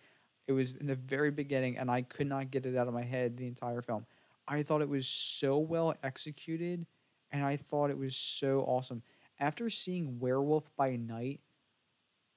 [0.48, 3.02] It was in the very beginning, and I could not get it out of my
[3.02, 4.06] head the entire film.
[4.46, 6.86] I thought it was so well executed,
[7.30, 9.02] and I thought it was so awesome.
[9.38, 11.40] After seeing Werewolf by Night,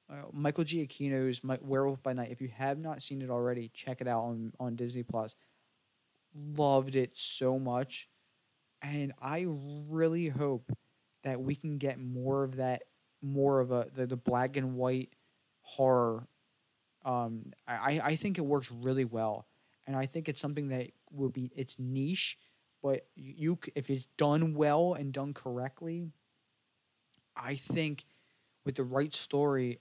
[0.10, 4.02] uh, Michael Giacchino's My, Werewolf by Night, if you have not seen it already, check
[4.02, 5.36] it out on, on Disney Plus.
[6.36, 8.10] Loved it so much,
[8.82, 10.72] and I really hope
[11.24, 12.84] that we can get more of that
[13.22, 15.10] more of a the, the black and white
[15.62, 16.28] horror.
[17.04, 19.48] Um, I I think it works really well,
[19.88, 22.38] and I think it's something that will be it's niche,
[22.82, 26.12] but you if it's done well and done correctly,
[27.36, 28.06] I think
[28.66, 29.80] with the right story,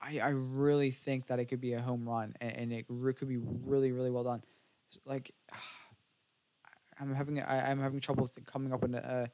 [0.00, 3.12] I I really think that it could be a home run and, and it re-
[3.12, 4.42] could be really really well done.
[5.04, 5.32] Like
[7.00, 9.30] I'm having I, I'm having trouble coming up with a,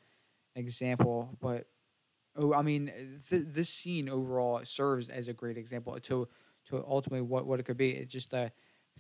[0.55, 1.66] a example, but
[2.37, 2.93] oh, I mean,
[3.29, 6.29] th- this scene overall serves as a great example to
[6.66, 7.90] to ultimately what, what it could be.
[7.90, 8.53] It's just a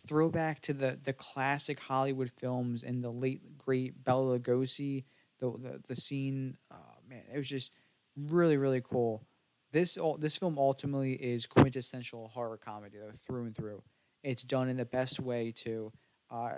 [0.06, 5.04] throwback to the the classic Hollywood films and the late great Bela Lugosi.
[5.38, 7.72] The the, the scene, oh, man, it was just
[8.16, 9.26] really really cool.
[9.72, 13.82] This this film ultimately is quintessential horror comedy though through and through.
[14.22, 15.92] It's done in the best way too.
[16.30, 16.56] Uh,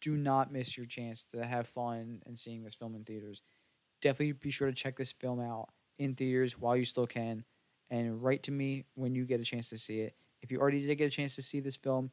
[0.00, 3.42] do not miss your chance to have fun and seeing this film in theaters
[4.00, 7.44] definitely be sure to check this film out in theaters while you still can
[7.90, 10.14] and write to me when you get a chance to see it.
[10.42, 12.10] If you already did get a chance to see this film,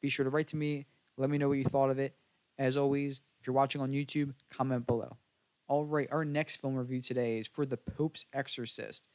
[0.00, 0.86] be sure to write to me.
[1.16, 2.14] Let me know what you thought of it.
[2.58, 5.16] As always, if you're watching on YouTube, comment below.
[5.68, 9.08] All right, our next film review today is for The Pope's Exorcist.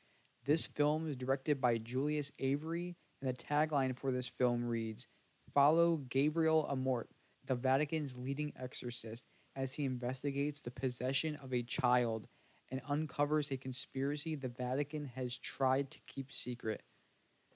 [0.45, 5.07] This film is directed by Julius Avery, and the tagline for this film reads
[5.53, 7.07] Follow Gabriel Amorth,
[7.45, 12.27] the Vatican's leading exorcist, as he investigates the possession of a child
[12.71, 16.81] and uncovers a conspiracy the Vatican has tried to keep secret.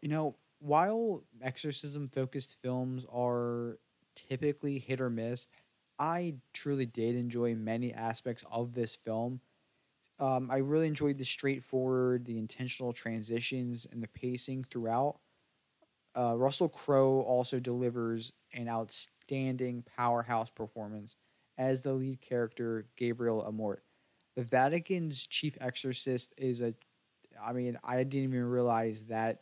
[0.02, 3.78] You know, while exorcism focused films are
[4.16, 5.48] typically hit or miss,
[6.00, 9.42] I truly did enjoy many aspects of this film.
[10.20, 15.20] Um, I really enjoyed the straightforward, the intentional transitions, and the pacing throughout.
[16.18, 21.16] Uh, Russell Crowe also delivers an outstanding powerhouse performance
[21.60, 23.82] as the lead character, Gabriel Amorth.
[24.36, 26.74] The Vatican's chief exorcist is a,
[27.44, 29.42] I mean, I didn't even realize that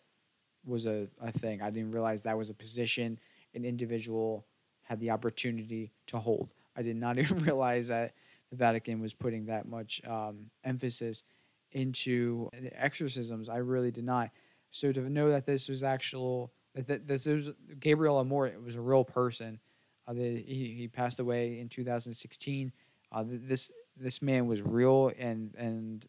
[0.66, 1.62] was a, a thing.
[1.62, 3.20] I didn't realize that was a position
[3.54, 4.46] an individual
[4.84, 6.50] had the opportunity to hold.
[6.76, 8.14] I did not even realize that
[8.50, 11.24] the Vatican was putting that much um, emphasis
[11.72, 13.50] into exorcisms.
[13.50, 14.30] I really did not.
[14.72, 19.06] So to know that this was actual that, that, was Gabriel Amorth was a real
[19.06, 19.60] person
[20.08, 22.72] uh, the, he, he passed away in 2016.
[23.12, 26.06] Uh, this this man was real, and and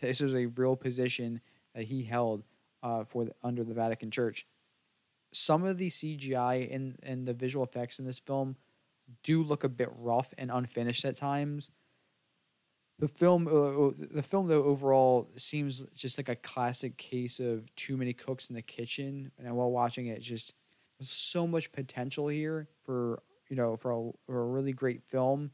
[0.00, 1.40] this was a real position
[1.74, 2.42] that he held
[2.82, 4.46] uh, for the, under the Vatican Church.
[5.32, 8.56] Some of the CGI and and the visual effects in this film
[9.22, 11.70] do look a bit rough and unfinished at times.
[12.98, 17.74] The film, uh, uh the film though overall seems just like a classic case of
[17.76, 19.30] too many cooks in the kitchen.
[19.38, 20.52] And while watching it, just
[20.98, 25.50] there's so much potential here for you know, for a, for a really great film,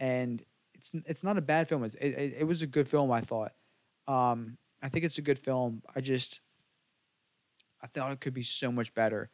[0.00, 0.42] and
[0.74, 1.84] it's it's not a bad film.
[1.84, 3.10] It, it, it was a good film.
[3.10, 3.52] I thought.
[4.08, 5.82] Um, I think it's a good film.
[5.94, 6.40] I just
[7.82, 9.30] I thought it could be so much better.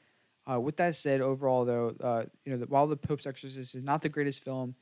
[0.50, 3.82] Uh, with that said, overall though, uh, you know, the, while the Pope's Exorcist is
[3.82, 4.74] not the greatest film,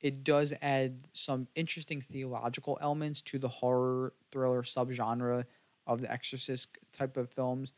[0.00, 5.44] it does add some interesting theological elements to the horror thriller subgenre
[5.86, 7.72] of the Exorcist type of films.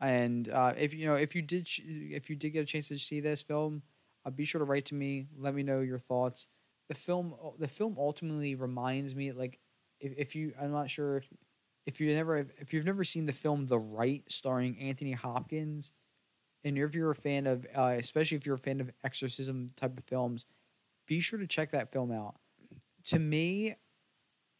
[0.00, 2.98] And uh, if you know, if you did, if you did get a chance to
[2.98, 3.82] see this film,
[4.26, 5.28] Uh, be sure to write to me.
[5.38, 6.48] Let me know your thoughts.
[6.88, 9.60] The film, the film ultimately reminds me like
[10.00, 11.28] if, if you, I'm not sure if
[11.86, 15.92] if you never if you've never seen the film The Rite starring Anthony Hopkins,
[16.64, 19.96] and if you're a fan of, uh, especially if you're a fan of exorcism type
[19.96, 20.46] of films,
[21.06, 22.34] be sure to check that film out.
[23.06, 23.76] To me,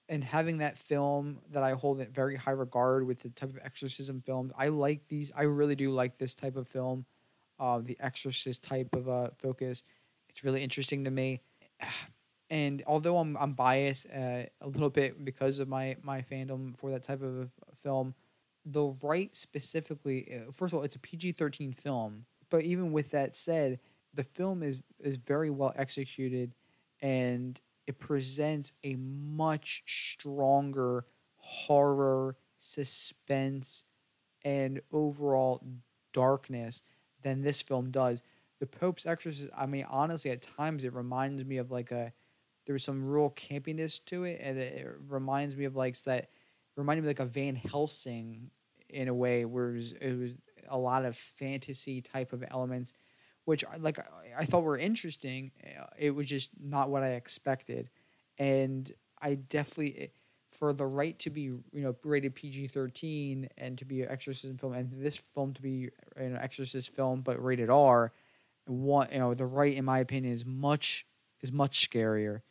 [0.08, 3.58] and having that film that I hold in very high regard with the type of
[3.64, 5.32] exorcism films, I like these.
[5.36, 7.06] I really do like this type of film,
[7.58, 9.82] uh, the Exorcist type of uh, focus.
[10.28, 11.40] It's really interesting to me,
[12.50, 16.90] and although I'm I'm biased uh, a little bit because of my my fandom for
[16.90, 17.50] that type of
[17.82, 18.14] film,
[18.64, 20.32] the Rite specifically.
[20.32, 23.80] uh, First of all, it's a PG thirteen film, but even with that said,
[24.14, 26.54] the film is is very well executed,
[27.00, 31.04] and it presents a much stronger
[31.36, 33.84] horror, suspense,
[34.44, 35.62] and overall
[36.12, 36.82] darkness
[37.22, 38.22] than this film does.
[38.58, 42.12] The Pope's Exorcist, I mean, honestly, at times it reminds me of like a,
[42.66, 46.28] there's some real campiness to it, and it, it reminds me of like that,
[46.76, 48.50] reminded me like a Van Helsing
[48.88, 50.34] in a way, where it was, it was
[50.68, 52.92] a lot of fantasy type of elements
[53.44, 55.52] which I- like I- I thought were interesting.
[55.64, 57.90] uh, It was just not what I expected,
[58.38, 58.90] and
[59.20, 60.06] I definitely eh,
[60.52, 64.58] for the Rite to be you know rated PG thirteen and to be an exorcism
[64.58, 68.12] film, and this film to be an exorcist film but rated R.
[68.66, 71.06] One you know the Rite in my opinion is much
[71.42, 72.42] is much scarier.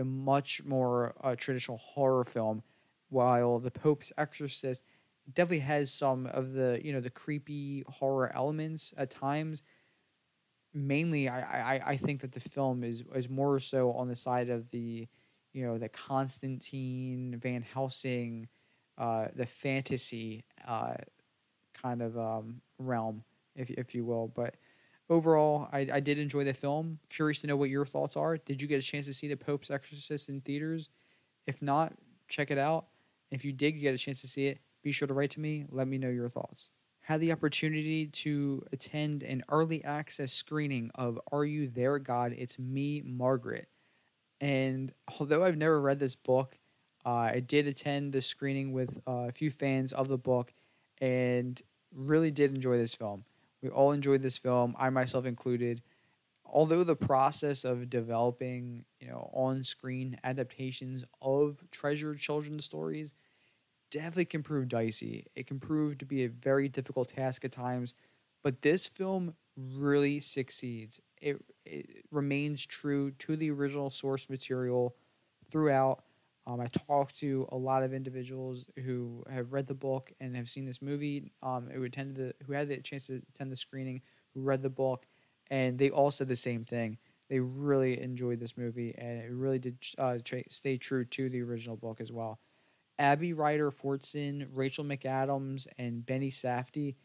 [0.00, 2.62] A much more uh, traditional horror film,
[3.10, 4.84] while the Pope's Exorcist
[5.34, 9.62] definitely has some of the you know the creepy horror elements at times.
[10.72, 14.48] Mainly I, I I think that the film is is more so on the side
[14.48, 15.08] of the
[15.52, 18.48] you know the Constantine Van Helsing
[18.98, 20.94] uh the fantasy uh
[21.74, 23.24] kind of um realm
[23.56, 24.28] if if you will.
[24.28, 24.54] But
[25.10, 28.62] overall I, I did enjoy the film curious to know what your thoughts are did
[28.62, 30.88] you get a chance to see the Pope's Exorcist in theaters
[31.46, 31.92] if not
[32.28, 32.86] check it out
[33.30, 35.66] if you did get a chance to see it be sure to write to me
[35.70, 36.70] let me know your thoughts
[37.10, 42.34] had the opportunity to attend an early access screening of Are You There, God?
[42.36, 43.68] It's Me, Margaret.
[44.40, 46.56] And although I've never read this book,
[47.04, 50.52] uh, I did attend the screening with uh, a few fans of the book
[51.00, 51.60] and
[51.92, 53.24] really did enjoy this film.
[53.62, 55.82] We all enjoyed this film, I myself included.
[56.44, 63.14] Although the process of developing, you know, on-screen adaptations of treasured children's stories
[63.90, 65.26] definitely can prove dicey.
[65.36, 67.94] It can prove to be a very difficult task at times,
[68.42, 71.00] but this film really succeeds.
[71.20, 74.96] It, it remains true to the original source material
[75.50, 76.02] throughout.
[76.46, 80.48] Um, I talked to a lot of individuals who have read the book and have
[80.50, 81.32] seen this movie.
[81.42, 84.02] Um, who attended the, who had the chance to attend the screening,
[84.34, 85.06] who read the book,
[85.50, 86.98] and they all said the same thing.
[87.28, 91.42] They really enjoyed this movie, and it really did uh, tra- stay true to the
[91.42, 92.40] original book as well.
[92.98, 96.96] Abby Ryder Fortson, Rachel McAdams, and Benny Safdie,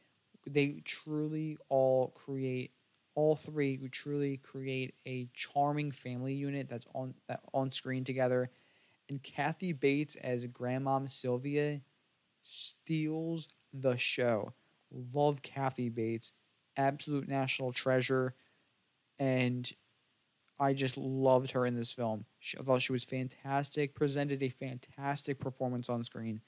[0.48, 2.72] they truly all create
[3.16, 8.50] all three who truly create a charming family unit that's on that on screen together.
[9.10, 11.82] And Kathy Bates as Grandmom Sylvia
[12.44, 14.54] steals the show.
[15.14, 16.32] Love Kathy Bates,
[16.78, 18.34] absolute national treasure,
[19.20, 19.72] and
[20.60, 22.26] I just loved her in this film.
[22.40, 26.42] She, I thought she was fantastic, presented a fantastic performance on screen.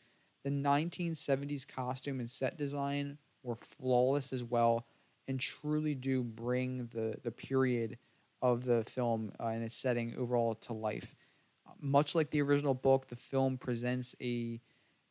[0.43, 4.85] The 1970s costume and set design were flawless as well
[5.27, 7.97] and truly do bring the, the period
[8.41, 11.15] of the film uh, and its setting overall to life.
[11.79, 14.59] Much like the original book, the film presents a,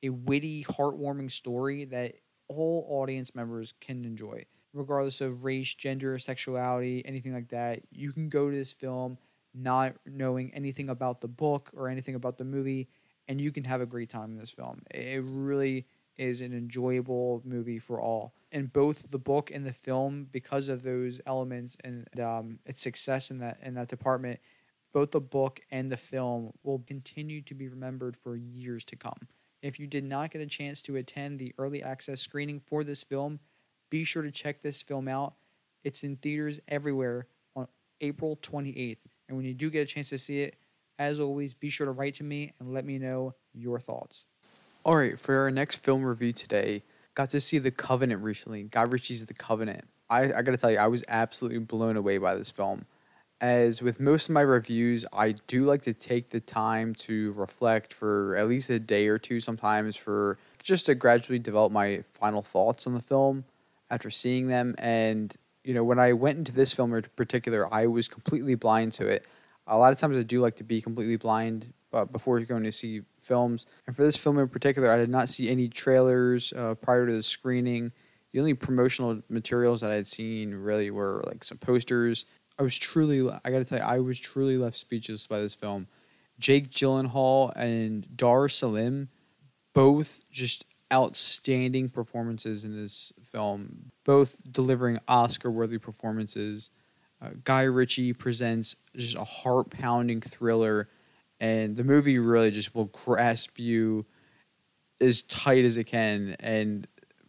[0.02, 2.14] a witty, heartwarming story that
[2.48, 4.44] all audience members can enjoy
[4.76, 7.80] regardless of race, gender, sexuality, anything like that.
[7.90, 9.18] You can go to this film
[9.54, 12.88] not knowing anything about the book or anything about the movie,
[13.26, 14.82] and you can have a great time in this film.
[14.90, 15.86] It really
[16.18, 18.34] is an enjoyable movie for all.
[18.52, 23.30] And both the book and the film, because of those elements and um, its success
[23.30, 24.40] in that in that department,
[24.92, 29.28] both the book and the film will continue to be remembered for years to come.
[29.62, 33.02] If you did not get a chance to attend the early access screening for this
[33.02, 33.40] film,
[33.90, 35.34] be sure to check this film out.
[35.84, 37.68] It's in theaters everywhere on
[38.00, 38.98] April 28th.
[39.28, 40.56] And when you do get a chance to see it,
[40.98, 44.26] as always, be sure to write to me and let me know your thoughts.
[44.84, 46.82] All right, for our next film review today,
[47.14, 48.62] got to see The Covenant recently.
[48.64, 49.84] Guy Ritchie's The Covenant.
[50.08, 52.86] I, I gotta tell you, I was absolutely blown away by this film.
[53.40, 57.92] As with most of my reviews, I do like to take the time to reflect
[57.92, 62.40] for at least a day or two sometimes for just to gradually develop my final
[62.40, 63.44] thoughts on the film
[63.90, 64.74] after seeing them.
[64.78, 65.34] And
[65.64, 69.06] You know, when I went into this film in particular, I was completely blind to
[69.08, 69.26] it.
[69.66, 72.70] A lot of times I do like to be completely blind uh, before going to
[72.70, 73.66] see films.
[73.86, 77.12] And for this film in particular, I did not see any trailers uh, prior to
[77.12, 77.90] the screening.
[78.32, 82.26] The only promotional materials that I had seen really were like some posters.
[82.58, 85.54] I was truly, I got to tell you, I was truly left speechless by this
[85.54, 85.88] film.
[86.38, 89.08] Jake Gyllenhaal and Dar Salim,
[89.74, 96.70] both just outstanding performances in this film, both delivering Oscar worthy performances.
[97.20, 100.88] Uh, Guy Ritchie presents just a heart pounding thriller,
[101.40, 104.06] and the movie really just will grasp you
[105.00, 106.36] as tight as it can.
[106.40, 106.86] And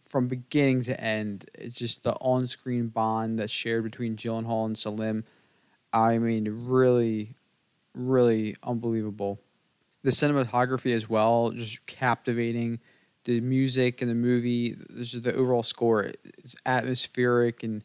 [0.08, 4.46] from beginning to end, it's just the on screen bond that's shared between Gyllenhaal and
[4.46, 5.24] Hall and Salim.
[5.92, 7.34] I mean, really,
[7.94, 9.40] really unbelievable.
[10.02, 12.80] The cinematography as well, just captivating
[13.24, 16.12] the music in the movie, this is the overall score.
[16.38, 17.82] It's atmospheric and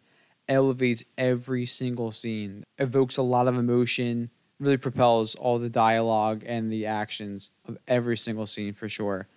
[0.48, 2.64] elevates every single scene.
[2.78, 4.30] Evokes a lot of emotion.
[4.60, 9.28] Really propels all the dialogue and the actions of every single scene for sure.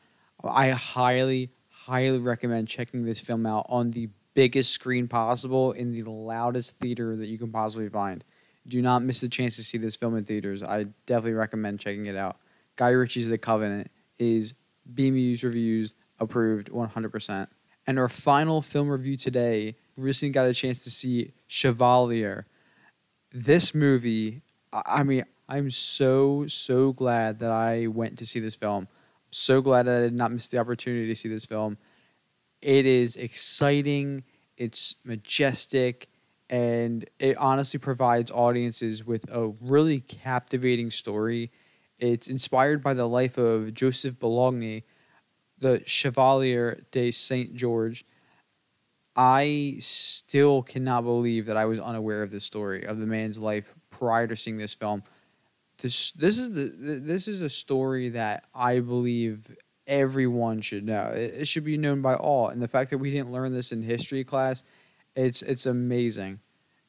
[0.45, 1.51] I highly,
[1.87, 7.15] highly recommend checking this film out on the biggest screen possible in the loudest theater
[7.17, 8.25] that you can possibly find.
[8.67, 10.63] Do not miss the chance to see this film in theaters.
[10.65, 12.39] I definitely recommend checking it out.
[12.75, 14.55] Guy Ritchie's The Covenant is
[14.95, 17.47] BMuz reviews approved 100%.
[17.87, 22.47] And our final film review today, recently got a chance to see Chevalier.
[23.33, 28.89] This movie, I mean, I'm so, so glad that I went to see this film.
[29.37, 31.77] So glad that I did not miss the opportunity to see this film.
[32.63, 34.25] It is exciting,
[34.57, 36.09] it's majestic,
[36.49, 41.51] and it honestly provides audiences with a really captivating story.
[41.99, 44.85] It's inspired by the life of Joseph Bologna,
[45.59, 48.05] the Chevalier de Saint George.
[49.17, 53.75] I still cannot believe that I was unaware of this story of the man's life
[53.91, 55.03] prior to seeing this film.
[55.87, 59.55] This is the this is a story that I believe
[59.87, 61.13] everyone should know.
[61.15, 63.73] It, it should be known by all, and the fact that we didn't learn this
[63.73, 64.63] in history class,
[65.15, 66.41] it's it's amazing.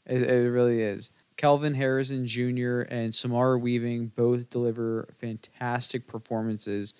[0.05, 1.11] It, it really is.
[1.37, 2.81] Kelvin Harrison Jr.
[2.81, 6.93] and Samara Weaving both deliver fantastic performances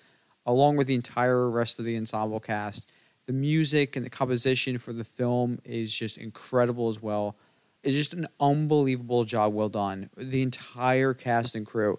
[0.46, 2.90] along with the entire rest of the ensemble cast.
[3.26, 7.36] The music and the composition for the film is just incredible as well.
[7.82, 10.10] It's just an unbelievable job well done.
[10.16, 11.98] The entire cast and crew,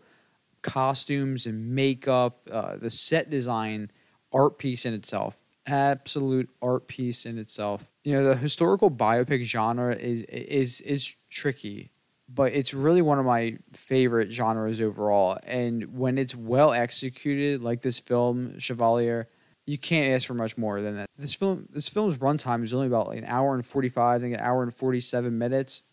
[0.61, 3.91] costumes and makeup, uh, the set design,
[4.33, 5.37] art piece in itself.
[5.65, 7.91] Absolute art piece in itself.
[8.03, 11.91] You know, the historical biopic genre is is is tricky
[12.33, 15.39] but it's really one of my favorite genres overall.
[15.43, 19.27] And when it's well executed, like this film Chevalier,
[19.69, 21.05] you can't ask for much more than that.
[21.15, 24.23] This film, this film's runtime is only about like an hour and forty five, I
[24.23, 25.83] think an hour and forty seven minutes.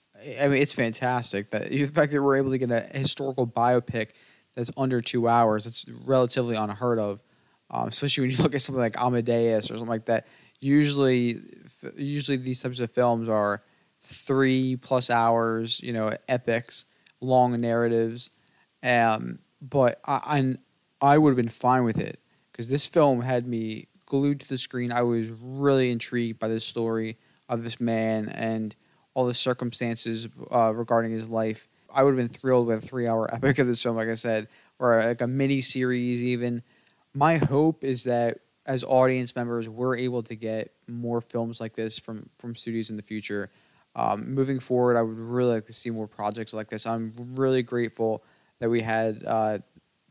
[0.41, 4.13] I mean, it's fantastic that the fact that we're able to get a historical biopic
[4.55, 5.67] that's under two hours.
[5.67, 7.21] It's relatively unheard of,
[7.71, 10.27] um, especially when you look at something like Amadeus or something like that.
[10.59, 11.39] Usually,
[11.99, 13.63] usually these types of films are
[14.01, 16.87] three plus hours, you know, epics,
[17.21, 18.31] long narratives.
[18.83, 20.57] Um, but I,
[21.03, 22.19] I, I would have been fine with it
[22.57, 24.93] because this film had me glued to the screen.
[24.93, 28.75] I was really intrigued by the story of this man and
[29.15, 31.69] all the circumstances uh, regarding his life.
[31.93, 34.49] I would have been thrilled with a three-hour epic of this film, like I said,
[34.79, 36.23] or like a mini series.
[36.23, 36.63] Even
[37.15, 41.99] my hope is that as audience members, we're able to get more films like this
[41.99, 43.51] from from studios in the future
[43.97, 46.87] um, moving forward, I would really like to see more projects like this.
[46.87, 48.23] I'm really grateful
[48.61, 49.59] that we had uh,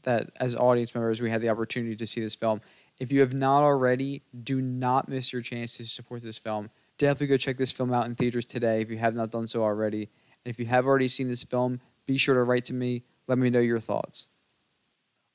[0.05, 2.61] that as audience members we had the opportunity to see this film.
[2.97, 6.69] If you have not already, do not miss your chance to support this film.
[6.97, 9.61] Definitely go check this film out in theaters today if you have not done so
[9.61, 10.03] already.
[10.03, 13.03] And if you have already seen this film, be sure to write to me.
[13.27, 14.27] Let me know your thoughts.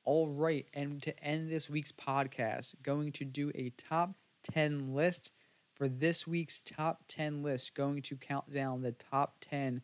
[0.05, 4.15] All right, and to end this week's podcast, going to do a top
[4.51, 5.33] 10 list
[5.75, 9.83] for this week's top 10 list, going to count down the top 10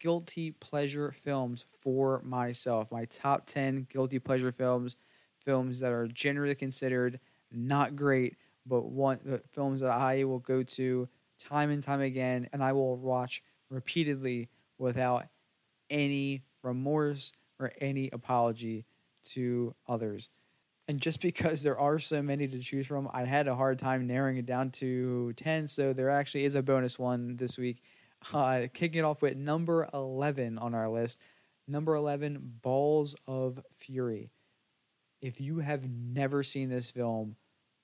[0.00, 2.90] guilty pleasure films for myself.
[2.90, 4.96] My top 10 guilty pleasure films,
[5.44, 7.20] films that are generally considered
[7.52, 8.36] not great,
[8.66, 12.72] but one the films that I will go to time and time again and I
[12.72, 14.48] will watch repeatedly
[14.78, 15.26] without
[15.88, 18.84] any remorse or any apology
[19.22, 20.30] to others.
[20.88, 24.06] And just because there are so many to choose from, I had a hard time
[24.06, 25.68] narrowing it down to 10.
[25.68, 27.82] So there actually is a bonus one this week.
[28.34, 31.18] Uh, kicking it off with number 11 on our list.
[31.66, 34.30] Number 11, Balls of Fury.
[35.20, 37.36] If you have never seen this film,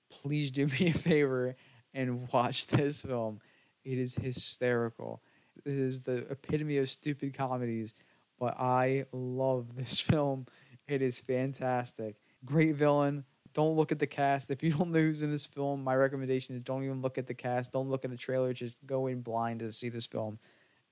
[0.09, 1.55] please do me a favor
[1.93, 3.39] and watch this film.
[3.83, 5.21] It is hysterical.
[5.65, 7.93] It is the epitome of stupid comedies,
[8.39, 10.45] but I love this film.
[10.87, 12.15] It is fantastic.
[12.45, 13.25] Great villain.
[13.57, 14.51] Don't look at the cast.
[14.51, 17.25] If you don't know who's in this film, my recommendation is don't even look at
[17.25, 17.71] the cast.
[17.71, 18.53] Don't look at the trailer.
[18.53, 20.37] Just go in blind to see this film.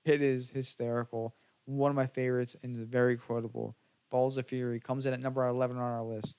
[0.04, 1.36] It is hysterical.
[1.66, 3.76] One of my favorites and very quotable.
[4.10, 6.38] Balls of Fury comes in at number 11 on our list.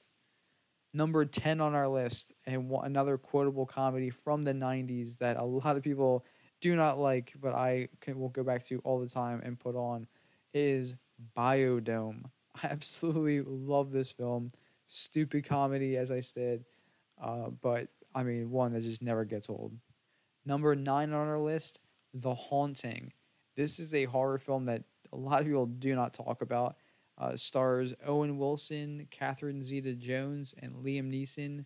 [0.94, 5.78] Number 10 on our list, and another quotable comedy from the 90s that a lot
[5.78, 6.26] of people
[6.60, 9.76] do not like, but I can, will go back to all the time and put
[9.76, 10.08] on,
[10.54, 10.96] is
[11.36, 12.26] Bio-Dome.
[12.64, 14.52] I absolutely love this film.
[14.88, 16.64] Stupid comedy, as I said,
[17.22, 19.74] uh, but I mean, one that just never gets old.
[20.46, 21.80] Number nine on our list,
[22.14, 23.12] The Haunting.
[23.56, 26.78] This is a horror film that a lot of people do not talk about.
[27.18, 31.66] Uh, stars Owen Wilson, Catherine Zeta Jones, and Liam Neeson.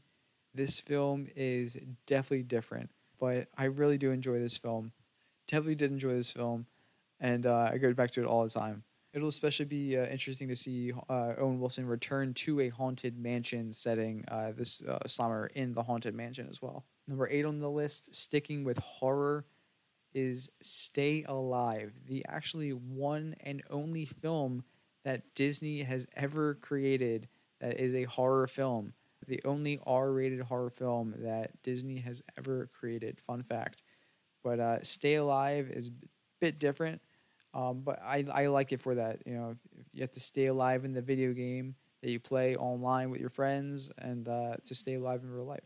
[0.53, 4.91] This film is definitely different, but I really do enjoy this film.
[5.47, 6.65] Definitely did enjoy this film,
[7.19, 8.83] and uh, I go back to it all the time.
[9.13, 13.73] It'll especially be uh, interesting to see uh, Owen Wilson return to a haunted mansion
[13.73, 14.23] setting.
[14.29, 16.85] Uh, this uh, slammer in the haunted mansion as well.
[17.07, 19.45] Number eight on the list, sticking with horror,
[20.13, 24.63] is Stay Alive, the actually one and only film
[25.03, 27.27] that Disney has ever created
[27.59, 28.93] that is a horror film.
[29.27, 33.19] The only R-rated horror film that Disney has ever created.
[33.21, 33.83] Fun fact.
[34.43, 35.91] But uh, Stay Alive is a
[36.39, 37.01] bit different.
[37.53, 39.19] Um, but I, I like it for that.
[39.25, 42.19] You know, if, if you have to stay alive in the video game that you
[42.19, 45.63] play online with your friends and uh, to stay alive in real life.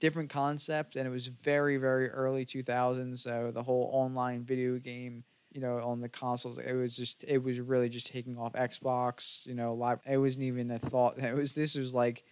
[0.00, 3.18] Different concept, and it was very, very early 2000s.
[3.18, 7.38] So the whole online video game, you know, on the consoles, it was just, it
[7.38, 10.00] was really just taking off Xbox, you know, live.
[10.08, 11.18] It wasn't even a thought.
[11.18, 12.24] It was, this was like,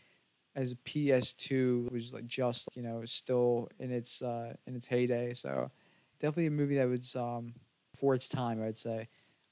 [0.57, 5.32] as PS2 was like just, you know, still in its, uh, in its heyday.
[5.32, 5.70] So
[6.18, 7.55] definitely a movie that was, um,
[8.01, 9.09] for its time, I'd say.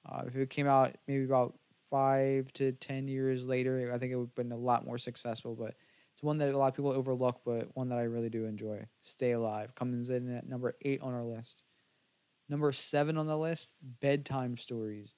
[0.08, 1.54] Uh, if it came out maybe about
[1.90, 5.54] five to ten years later, I think it would have been a lot more successful.
[5.54, 5.74] But
[6.14, 8.84] it's one that a lot of people overlook, but one that I really do enjoy.
[9.02, 11.62] Stay Alive comes in at number eight on our list.
[12.48, 15.14] Number seven on the list, Bedtime Stories.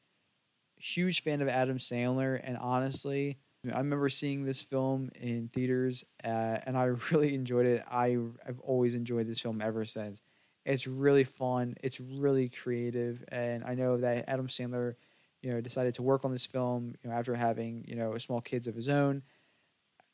[0.76, 6.58] Huge fan of Adam Sandler, and honestly, I remember seeing this film in theaters, uh,
[6.66, 7.84] and I really enjoyed it.
[7.90, 10.22] I, I've always enjoyed this film ever since.
[10.64, 11.74] It's really fun.
[11.82, 14.94] It's really creative, and I know that Adam Sandler,
[15.42, 18.40] you know, decided to work on this film, you know, after having you know small
[18.40, 19.22] kids of his own.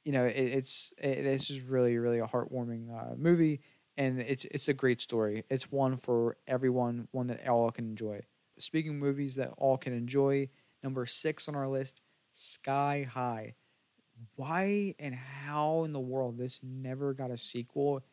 [0.05, 3.61] You know, it, it's it, really really a heartwarming uh, movie,
[3.97, 5.45] and it's it's a great story.
[5.51, 8.21] It's one for everyone, one that all can enjoy.
[8.59, 10.49] Speaking of movies that all can enjoy,
[10.83, 13.55] number six on our list, Sky High.
[14.37, 18.05] Why and how in the world this never got a sequel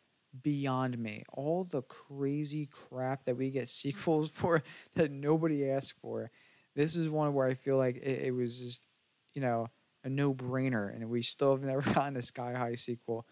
[0.42, 1.24] beyond me.
[1.32, 4.64] All the crazy crap that we get sequels for
[4.96, 6.32] that nobody asked for.
[6.76, 8.88] This is one where I feel like it, it was just,
[9.34, 9.68] you know,
[10.04, 13.26] a no brainer, and we still have never gotten a Sky High sequel.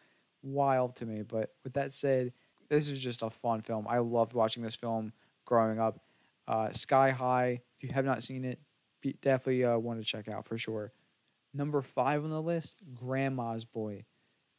[0.43, 1.23] Wild to me.
[1.23, 2.33] But with that said,
[2.69, 3.85] this is just a fun film.
[3.89, 5.11] I loved watching this film
[5.45, 5.99] growing up.
[6.47, 8.59] Uh, Sky High, if you have not seen it,
[9.21, 10.91] definitely uh, want to check out for sure.
[11.53, 14.05] Number five on the list, Grandma's Boy.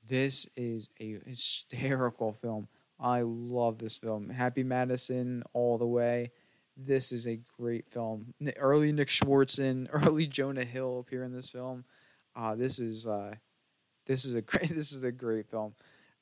[0.07, 2.68] This is a hysterical film.
[2.98, 4.28] I love this film.
[4.30, 6.30] Happy Madison all the way.
[6.76, 8.34] This is a great film.
[8.57, 11.84] Early Nick Swardson, early Jonah Hill appear in this film.
[12.34, 13.34] Uh, this is uh,
[14.07, 15.74] this is a great this is a great film.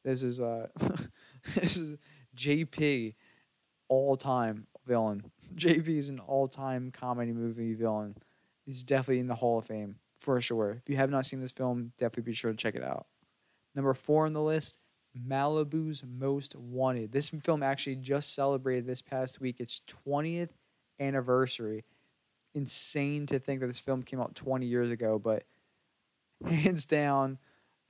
[0.05, 0.69] This is uh,
[1.55, 1.97] this is
[2.37, 3.15] JP
[3.89, 5.25] all time villain.
[5.55, 8.17] JP is an all time comedy movie villain.
[8.65, 10.81] He's definitely in the Hall of Fame for sure.
[10.83, 13.07] If you have not seen this film, definitely be sure to check it out.
[13.75, 14.79] Number four on the list,
[15.17, 17.13] Malibu's Most Wanted.
[17.13, 20.51] This film actually just celebrated this past week its 20th
[20.99, 21.85] anniversary.
[22.55, 25.45] Insane to think that this film came out 20 years ago, but
[26.45, 27.39] hands down,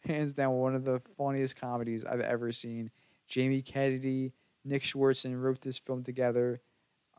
[0.00, 2.90] hands down, one of the funniest comedies I've ever seen.
[3.26, 4.32] Jamie Kennedy,
[4.64, 6.60] Nick Swardson wrote this film together.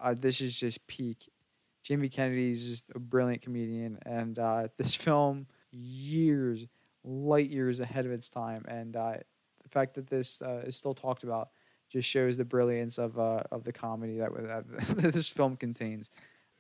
[0.02, 1.30] Uh, this is just peak.
[1.84, 6.68] Jamie Kennedy is just a brilliant comedian, and uh, this film, years
[7.04, 8.66] light years ahead of its time.
[8.68, 9.14] And uh,
[9.62, 11.50] the fact that this uh, is still talked about
[11.90, 14.32] just shows the brilliance of uh, of the comedy that,
[14.96, 16.10] that this film contains.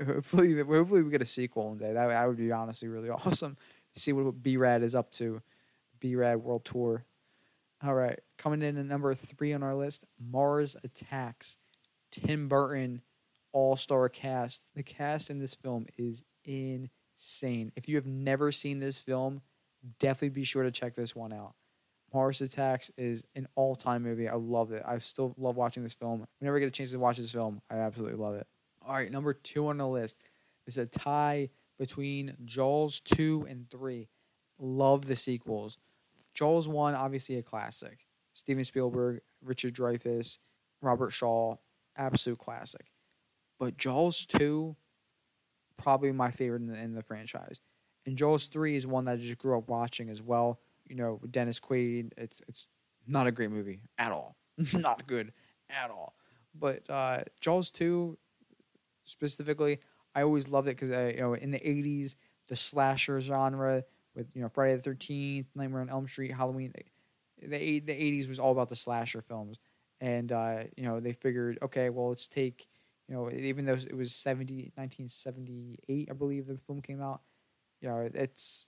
[0.06, 1.94] Hopefully, hopefully we get a sequel one day.
[1.94, 3.58] That, that would be honestly really awesome.
[3.94, 5.42] To see what B Rad is up to.
[6.00, 7.06] B Rad World Tour.
[7.84, 11.58] All right, coming in at number three on our list, Mars Attacks.
[12.12, 13.02] Tim Burton,
[13.54, 14.64] all star cast.
[14.76, 17.72] The cast in this film is insane.
[17.76, 19.42] If you have never seen this film,
[20.00, 21.54] definitely be sure to check this one out.
[22.14, 24.28] Mars Attacks is an all time movie.
[24.28, 24.84] I love it.
[24.86, 26.26] I still love watching this film.
[26.40, 28.48] Whenever I get a chance to watch this film, I absolutely love it.
[28.86, 30.18] All right, number two on the list
[30.68, 34.08] is a tie between Jaws 2 and 3.
[34.60, 35.78] Love the sequels.
[36.34, 38.06] Jaws 1, obviously a classic.
[38.34, 40.40] Steven Spielberg, Richard Dreyfuss,
[40.82, 41.56] Robert Shaw,
[41.98, 42.92] absolute classic.
[43.60, 44.76] But Jaws 2,
[45.78, 47.62] probably my favorite in the, in the franchise.
[48.06, 50.60] And Jaws 3 is one that I just grew up watching as well.
[50.88, 52.68] You know, with Dennis Quaid, it's it's
[53.08, 54.36] not a great movie at all.
[54.74, 55.32] not good
[55.70, 56.16] at all.
[56.54, 58.18] But uh, Jaws 2
[59.06, 59.80] specifically,
[60.16, 62.16] I always loved it because uh, you know in the '80s
[62.48, 63.84] the slasher genre
[64.16, 66.74] with you know Friday the Thirteenth, Nightmare on Elm Street, Halloween.
[67.40, 69.58] The the, the '80s was all about the slasher films,
[70.00, 72.68] and uh, you know they figured, okay, well let's take
[73.08, 77.22] you know even though it was 70, 1978, I believe the film came out.
[77.82, 78.68] You know it's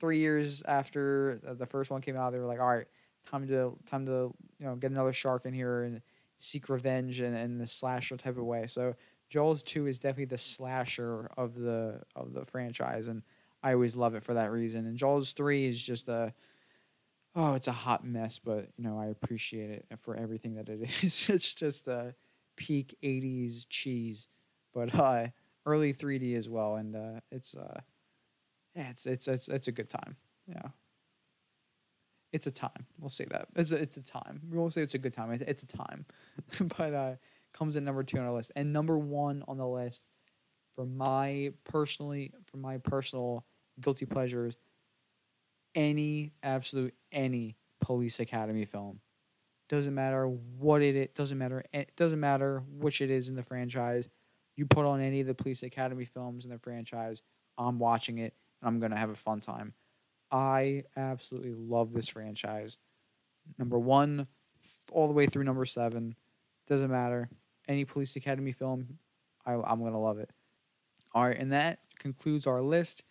[0.00, 2.32] three years after the first one came out.
[2.32, 2.86] They were like, all right,
[3.26, 6.00] time to time to you know get another shark in here and
[6.38, 8.66] seek revenge in, in the slasher type of way.
[8.66, 8.94] So
[9.28, 13.22] Jaws two is definitely the slasher of the of the franchise, and
[13.62, 14.86] I always love it for that reason.
[14.86, 16.32] And Jaws three is just a
[17.34, 20.80] oh, it's a hot mess, but you know I appreciate it for everything that it
[21.02, 21.28] is.
[21.28, 22.14] it's just a
[22.56, 24.28] peak '80s cheese,
[24.74, 25.28] but uh,
[25.68, 27.80] early 3D as well, and uh, it's uh,
[28.74, 30.16] yeah, it's it's it's it's a good time.
[30.48, 30.68] Yeah.
[32.32, 32.86] It's a time.
[32.98, 33.48] We'll say that.
[33.56, 34.42] It's a, it's a time.
[34.50, 35.30] We won't say it's a good time.
[35.32, 36.04] It, it's a time.
[36.76, 37.12] but uh,
[37.54, 40.04] comes in number two on our list, and number one on the list
[40.74, 43.44] for my personally for my personal
[43.80, 44.56] guilty pleasures.
[45.74, 49.00] Any absolute any Police Academy film
[49.68, 53.42] doesn't matter what it is, doesn't matter it doesn't matter which it is in the
[53.42, 54.08] franchise.
[54.58, 57.22] You put on any of the Police Academy films in the franchise,
[57.56, 59.72] I'm watching it and I'm gonna have a fun time.
[60.30, 62.76] I absolutely love this franchise.
[63.58, 64.26] Number one,
[64.92, 66.14] all the way through number seven,
[66.66, 67.30] doesn't matter
[67.68, 68.98] any Police Academy film,
[69.46, 70.30] I, I'm going to love it.
[71.14, 73.04] All right, and that concludes our list.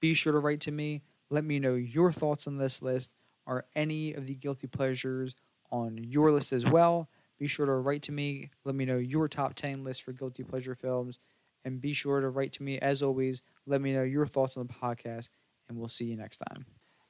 [0.00, 1.02] Be sure to write to me.
[1.30, 3.12] Let me know your thoughts on this list.
[3.46, 5.34] Are any of the guilty pleasures
[5.70, 7.08] on your list as well?
[7.42, 8.50] Be sure to write to me.
[8.64, 11.18] Let me know your top 10 list for guilty pleasure films.
[11.64, 13.42] And be sure to write to me, as always.
[13.66, 15.30] Let me know your thoughts on the podcast,
[15.68, 16.66] and we'll see you next time.